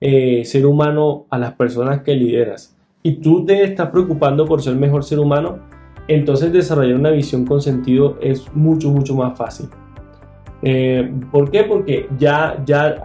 eh, 0.00 0.44
ser 0.44 0.66
humano 0.66 1.26
a 1.30 1.38
las 1.38 1.54
personas 1.54 2.02
que 2.02 2.14
lideras 2.14 2.76
y 3.06 3.20
tú 3.20 3.44
te 3.44 3.62
estás 3.62 3.90
preocupando 3.90 4.44
por 4.46 4.62
ser 4.62 4.74
mejor 4.74 5.04
ser 5.04 5.20
humano, 5.20 5.60
entonces 6.08 6.52
desarrollar 6.52 6.96
una 6.96 7.10
visión 7.10 7.44
con 7.44 7.60
sentido 7.60 8.18
es 8.20 8.52
mucho, 8.54 8.90
mucho 8.90 9.14
más 9.14 9.36
fácil. 9.36 9.68
Eh, 10.62 11.12
¿Por 11.30 11.50
qué? 11.50 11.64
Porque 11.64 12.08
ya, 12.18 12.62
ya 12.64 13.00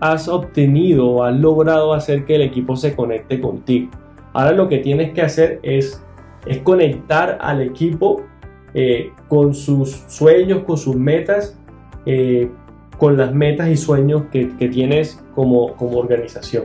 has, 0.00 0.28
obtenido 0.28 1.08
o 1.08 1.24
has 1.24 1.36
logrado 1.36 1.92
hacer 1.94 2.24
que 2.24 2.34
el 2.34 2.42
equipo 2.42 2.76
se 2.76 2.94
conecte 2.94 3.40
contigo. 3.40 3.90
Ahora 4.32 4.52
lo 4.52 4.68
que 4.68 4.78
tienes 4.78 5.12
que 5.12 5.22
hacer 5.22 5.60
es, 5.62 6.02
es 6.46 6.58
conectar 6.58 7.38
al 7.40 7.62
equipo 7.62 8.22
eh, 8.74 9.12
con 9.28 9.54
sus 9.54 9.90
sueños, 10.08 10.64
con 10.64 10.76
sus 10.76 10.96
metas, 10.96 11.58
eh, 12.06 12.50
con 12.98 13.16
las 13.16 13.34
metas 13.34 13.68
y 13.68 13.76
sueños 13.76 14.24
que, 14.32 14.56
que 14.56 14.68
tienes 14.68 15.22
como, 15.34 15.74
como 15.74 15.98
organización. 15.98 16.64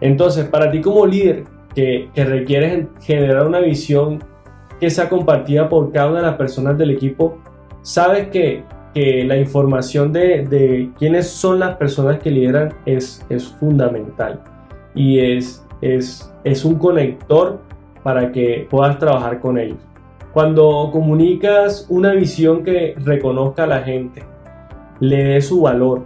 Entonces, 0.00 0.46
para 0.46 0.70
ti 0.70 0.80
como 0.80 1.06
líder, 1.06 1.44
que, 1.74 2.10
requiere 2.14 2.88
generar 3.00 3.46
una 3.46 3.60
visión 3.60 4.22
que 4.80 4.90
sea 4.90 5.08
compartida 5.08 5.68
por 5.68 5.92
cada 5.92 6.10
una 6.10 6.20
de 6.20 6.26
las 6.26 6.36
personas 6.36 6.76
del 6.78 6.90
equipo, 6.90 7.38
sabes 7.82 8.28
que, 8.28 8.64
la 8.92 9.36
información 9.36 10.12
de, 10.12 10.90
quiénes 10.98 11.28
son 11.28 11.60
las 11.60 11.76
personas 11.76 12.18
que 12.18 12.30
lideran 12.30 12.74
es, 12.86 13.24
es 13.28 13.46
fundamental 13.46 14.42
y 14.96 15.20
es, 15.20 15.64
es, 15.80 16.34
es 16.42 16.64
un 16.64 16.74
conector 16.74 17.60
para 18.02 18.32
que 18.32 18.66
puedas 18.68 18.98
trabajar 18.98 19.38
con 19.38 19.58
ellos. 19.58 19.78
Cuando 20.32 20.90
comunicas 20.92 21.86
una 21.88 22.12
visión 22.12 22.64
que 22.64 22.94
reconozca 22.98 23.62
a 23.62 23.66
la 23.68 23.82
gente, 23.82 24.24
le 24.98 25.24
dé 25.24 25.40
su 25.40 25.62
valor 25.62 26.02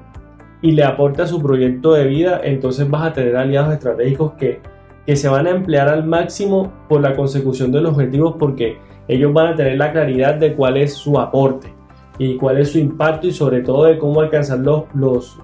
y 0.61 0.72
le 0.72 0.85
aporte 0.85 1.22
a 1.22 1.27
su 1.27 1.43
proyecto 1.43 1.93
de 1.93 2.05
vida, 2.05 2.41
entonces 2.43 2.89
vas 2.89 3.03
a 3.03 3.12
tener 3.12 3.37
aliados 3.37 3.72
estratégicos 3.72 4.33
que 4.35 4.61
que 5.07 5.16
se 5.16 5.28
van 5.28 5.46
a 5.46 5.50
emplear 5.50 5.88
al 5.88 6.05
máximo 6.05 6.72
por 6.88 7.00
la 7.00 7.14
consecución 7.14 7.72
de 7.72 7.80
los 7.80 7.92
objetivos 7.92 8.36
porque 8.38 8.78
ellos 9.09 9.32
van 9.32 9.48
a 9.48 9.57
tener 9.57 9.76
la 9.76 9.92
claridad 9.92 10.34
de 10.36 10.55
cuál 10.55 10.76
es 10.76 10.94
su 10.94 11.18
aporte 11.18 11.74
y 12.18 12.36
cuál 12.36 12.59
es 12.59 12.72
su 12.72 12.78
impacto 12.78 13.26
y 13.26 13.32
sobre 13.32 13.61
todo 13.61 13.84
de 13.84 13.98
cómo 13.98 14.20
alcanzar 14.20 14.61
los, 14.61 14.84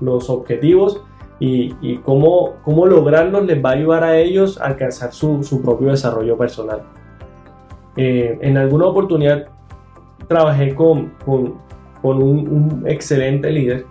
los, 0.00 0.30
objetivos 0.30 1.02
y, 1.38 1.74
y, 1.80 1.98
cómo, 1.98 2.54
cómo 2.62 2.86
lograrlos 2.86 3.44
les 3.44 3.62
va 3.62 3.70
a 3.70 3.72
ayudar 3.72 4.04
a 4.04 4.16
ellos 4.18 4.60
a 4.60 4.66
alcanzar 4.66 5.12
su, 5.12 5.42
su 5.42 5.60
propio 5.62 5.88
desarrollo 5.88 6.38
personal. 6.38 6.82
Eh, 7.96 8.38
en 8.40 8.56
alguna 8.56 8.86
oportunidad 8.86 9.46
trabajé 10.28 10.74
con, 10.74 11.12
con, 11.24 11.54
con 12.00 12.22
un, 12.22 12.48
un, 12.48 12.84
excelente 12.86 13.50
líder 13.50 13.84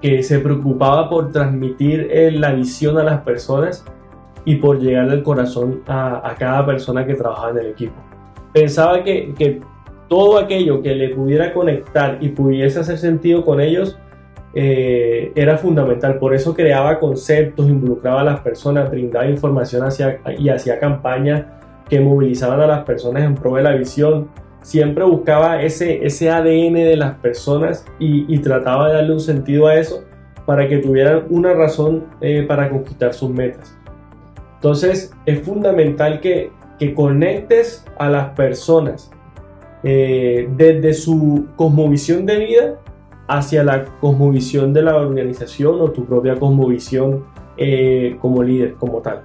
que 0.00 0.22
se 0.22 0.40
preocupaba 0.40 1.08
por 1.10 1.30
transmitir 1.30 2.08
eh, 2.10 2.30
la 2.30 2.52
visión 2.52 2.98
a 2.98 3.04
las 3.04 3.20
personas 3.20 3.84
y 4.46 4.54
por 4.54 4.78
llegar 4.78 5.10
al 5.10 5.22
corazón 5.22 5.82
a, 5.86 6.26
a 6.26 6.34
cada 6.36 6.64
persona 6.64 7.04
que 7.04 7.14
trabajaba 7.14 7.50
en 7.50 7.58
el 7.58 7.66
equipo. 7.66 7.94
Pensaba 8.54 9.04
que, 9.04 9.34
que 9.36 9.60
todo 10.08 10.38
aquello 10.38 10.80
que 10.80 10.94
le 10.94 11.10
pudiera 11.10 11.52
conectar 11.52 12.16
y 12.20 12.28
pudiese 12.28 12.80
hacer 12.80 12.96
sentido 12.96 13.44
con 13.44 13.60
ellos 13.60 13.98
eh, 14.54 15.32
era 15.34 15.58
fundamental. 15.58 16.18
Por 16.18 16.34
eso 16.34 16.54
creaba 16.54 16.98
conceptos, 16.98 17.68
involucraba 17.68 18.22
a 18.22 18.24
las 18.24 18.40
personas, 18.40 18.90
brindaba 18.90 19.26
información 19.26 19.84
hacia, 19.84 20.20
y 20.38 20.48
hacía 20.48 20.78
campañas 20.78 21.44
que 21.90 22.00
movilizaban 22.00 22.60
a 22.60 22.66
las 22.66 22.84
personas 22.84 23.24
en 23.24 23.34
pro 23.34 23.56
de 23.56 23.62
la 23.62 23.72
visión. 23.72 24.28
Siempre 24.62 25.04
buscaba 25.04 25.62
ese, 25.62 26.04
ese 26.04 26.30
ADN 26.30 26.74
de 26.74 26.96
las 26.96 27.16
personas 27.16 27.84
y, 27.98 28.38
trataba 28.38 28.88
de 28.88 28.94
darle 28.94 29.12
un 29.12 29.20
sentido 29.20 29.66
a 29.66 29.74
eso 29.76 30.04
para 30.46 30.66
que 30.66 30.78
tuvieran 30.78 31.24
una 31.28 31.52
razón 31.52 32.06
eh, 32.20 32.44
para 32.48 32.70
conquistar 32.70 33.12
sus 33.12 33.30
metas. 33.30 33.75
Entonces 34.56 35.14
es 35.26 35.40
fundamental 35.40 36.20
que, 36.20 36.50
que 36.78 36.94
conectes 36.94 37.84
a 37.98 38.08
las 38.08 38.30
personas 38.30 39.10
eh, 39.82 40.48
desde 40.56 40.94
su 40.94 41.46
cosmovisión 41.56 42.26
de 42.26 42.38
vida 42.38 42.80
hacia 43.28 43.62
la 43.62 43.84
cosmovisión 43.84 44.72
de 44.72 44.82
la 44.82 44.96
organización 44.96 45.80
o 45.80 45.90
tu 45.90 46.04
propia 46.04 46.36
cosmovisión 46.36 47.24
eh, 47.56 48.16
como 48.20 48.42
líder, 48.42 48.74
como 48.74 49.00
tal. 49.00 49.22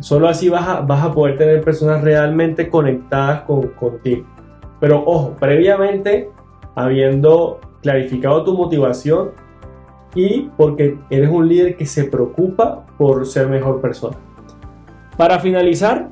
Solo 0.00 0.28
así 0.28 0.48
vas 0.48 0.66
a, 0.66 0.80
vas 0.80 1.04
a 1.04 1.12
poder 1.12 1.36
tener 1.36 1.62
personas 1.62 2.02
realmente 2.02 2.68
conectadas 2.68 3.42
con, 3.42 3.68
contigo. 3.68 4.26
Pero 4.80 5.04
ojo, 5.06 5.36
previamente 5.38 6.30
habiendo 6.74 7.60
clarificado 7.82 8.44
tu 8.44 8.54
motivación 8.56 9.30
y 10.14 10.50
porque 10.56 10.98
eres 11.10 11.30
un 11.30 11.48
líder 11.48 11.76
que 11.76 11.86
se 11.86 12.04
preocupa 12.04 12.86
por 12.98 13.26
ser 13.26 13.48
mejor 13.48 13.80
persona. 13.80 14.16
Para 15.16 15.38
finalizar, 15.40 16.10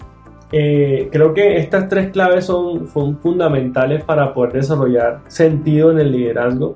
eh, 0.52 1.08
creo 1.12 1.32
que 1.32 1.58
estas 1.58 1.88
tres 1.88 2.10
claves 2.10 2.46
son, 2.46 2.88
fundamentales 2.88 4.02
para 4.04 4.34
poder 4.34 4.52
desarrollar 4.54 5.22
sentido 5.28 5.92
en 5.92 5.98
el 6.00 6.12
liderazgo. 6.12 6.74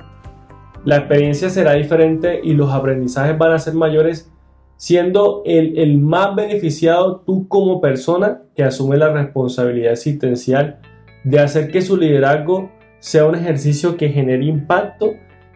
La 0.84 0.98
experiencia 0.98 1.50
será 1.50 1.72
diferente 1.72 2.40
y 2.42 2.54
los 2.54 2.72
aprendizajes 2.72 3.36
van 3.36 3.52
a 3.52 3.58
ser 3.58 3.74
mayores 3.74 4.30
siendo 4.76 5.42
el, 5.44 5.78
el, 5.78 5.98
más 5.98 6.34
beneficiado 6.34 7.22
tú 7.24 7.48
como 7.48 7.80
persona 7.80 8.42
que 8.54 8.64
asume 8.64 8.96
la 8.96 9.12
responsabilidad 9.12 9.92
existencial 9.92 10.80
de 11.24 11.40
hacer 11.40 11.70
que 11.70 11.80
su 11.80 11.96
liderazgo 11.96 12.70
sea 12.98 13.24
un 13.24 13.34
ejercicio 13.34 13.96
que 13.96 14.10
genere 14.10 14.44
impacto 14.44 15.12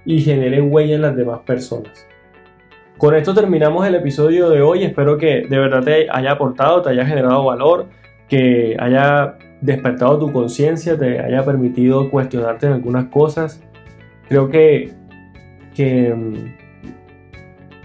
y 0.08 0.22
genere 0.22 0.62
huella 0.62 0.94
en 0.94 1.02
las 1.02 1.14
demás 1.14 1.40
personas. 1.40 2.06
Con 2.96 3.14
esto 3.14 3.34
terminamos 3.34 3.86
el 3.86 3.94
episodio 3.94 4.48
de 4.48 4.62
hoy, 4.62 4.82
espero 4.82 5.18
que 5.18 5.42
de 5.46 5.58
verdad 5.58 5.84
te 5.84 6.06
haya 6.10 6.32
aportado, 6.32 6.80
te 6.80 6.88
haya 6.88 7.04
generado 7.04 7.44
valor 7.44 7.88
que 8.26 8.74
haya 8.80 9.36
despertado 9.60 10.18
tu 10.18 10.32
conciencia, 10.32 10.98
te 10.98 11.20
haya 11.20 11.44
permitido 11.44 12.10
cuestionarte 12.10 12.66
en 12.66 12.72
algunas 12.72 13.08
cosas. 13.08 13.62
Creo 14.28 14.48
que, 14.48 14.94
que 15.74 16.14
mm, 16.14 16.54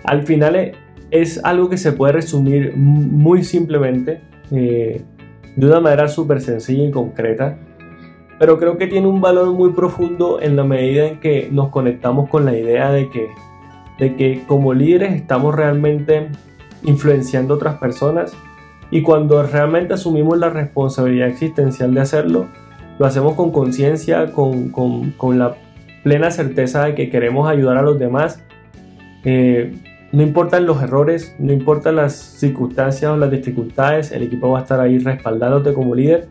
al 0.06 0.24
final 0.24 0.72
es, 1.12 1.44
algo 1.44 1.70
que 1.70 1.78
se 1.78 1.92
puede 1.92 2.14
resumir 2.14 2.74
muy 2.78 3.44
simplemente, 3.44 4.22
eh, 4.50 5.02
de 5.58 5.66
una 5.66 5.82
manera 5.82 6.08
súper 6.08 6.40
sencilla 6.40 6.86
y 6.86 6.92
concreta, 6.92 7.58
pero 8.44 8.60
creo 8.60 8.78
que 8.78 8.88
tiene 8.88 9.08
un 9.08 9.22
valor 9.22 9.54
muy 9.54 9.72
profundo 9.72 10.42
en 10.42 10.58
la 10.58 10.66
medida 10.66 11.08
en 11.08 11.22
que 11.22 11.48
nos 11.50 11.70
conectamos 11.70 12.28
con 12.28 12.44
la 12.44 12.54
idea 12.54 12.92
de 12.92 13.10
que, 13.10 13.30
de 13.98 14.18
que 14.18 14.44
como 14.46 14.74
líderes 14.74 15.14
estamos 15.14 15.56
realmente 15.56 16.28
influenciando 16.84 17.54
a 17.54 17.56
otras 17.56 17.78
personas 17.78 18.34
y 18.92 19.02
cuando 19.02 19.42
realmente 19.44 19.94
asumimos 19.94 20.38
la 20.38 20.50
responsabilidad 20.50 21.30
existencial 21.30 21.94
de 21.94 22.02
hacerlo, 22.02 22.48
lo 23.00 23.06
hacemos 23.06 23.36
con 23.36 23.54
conciencia, 23.54 24.34
con, 24.34 24.72
con, 24.72 25.12
con, 25.12 25.40
la 25.40 25.56
plena 26.04 26.30
certeza 26.30 26.84
de 26.84 26.96
que 26.96 27.10
queremos 27.10 27.50
ayudar 27.50 27.78
a 27.78 27.82
los 27.82 27.98
demás. 27.98 28.44
Eh, 29.24 29.74
no 30.12 30.22
importan 30.22 30.66
los 30.66 30.84
errores, 30.84 31.34
no 31.40 31.54
importan 31.54 31.96
las 31.96 32.14
circunstancias 32.14 33.10
o 33.10 33.16
las 33.16 33.32
dificultades, 33.32 34.12
el 34.12 34.24
equipo 34.24 34.52
va 34.52 34.60
a 34.60 34.62
estar 34.64 34.82
ahí 34.82 35.00
respaldándote 35.00 35.74
como 35.74 35.96
líder 35.96 36.28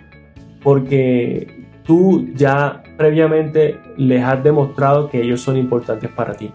porque 0.63 1.62
tú 1.85 2.29
ya 2.35 2.83
previamente 2.97 3.79
les 3.97 4.23
has 4.23 4.43
demostrado 4.43 5.09
que 5.09 5.23
ellos 5.23 5.41
son 5.41 5.57
importantes 5.57 6.11
para 6.11 6.35
ti. 6.35 6.53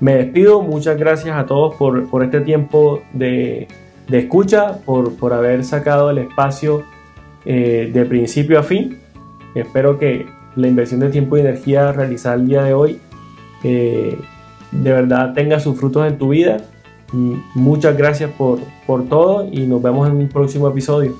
Me 0.00 0.16
despido, 0.16 0.60
muchas 0.62 0.98
gracias 0.98 1.36
a 1.36 1.46
todos 1.46 1.76
por, 1.76 2.08
por 2.10 2.24
este 2.24 2.40
tiempo 2.40 3.02
de, 3.12 3.68
de 4.08 4.18
escucha, 4.18 4.78
por, 4.84 5.14
por 5.16 5.32
haber 5.32 5.64
sacado 5.64 6.10
el 6.10 6.18
espacio 6.18 6.82
eh, 7.44 7.90
de 7.92 8.04
principio 8.04 8.58
a 8.58 8.62
fin. 8.62 8.98
Espero 9.54 9.98
que 9.98 10.26
la 10.56 10.68
inversión 10.68 11.00
de 11.00 11.10
tiempo 11.10 11.36
y 11.36 11.40
energía 11.40 11.92
realizada 11.92 12.36
el 12.36 12.46
día 12.46 12.62
de 12.62 12.74
hoy 12.74 13.00
eh, 13.62 14.18
de 14.72 14.92
verdad 14.92 15.32
tenga 15.32 15.60
sus 15.60 15.78
frutos 15.78 16.06
en 16.06 16.18
tu 16.18 16.28
vida. 16.28 16.58
Muchas 17.54 17.96
gracias 17.96 18.30
por, 18.32 18.58
por 18.86 19.08
todo 19.08 19.48
y 19.50 19.66
nos 19.66 19.80
vemos 19.80 20.08
en 20.08 20.16
un 20.16 20.28
próximo 20.28 20.68
episodio. 20.68 21.14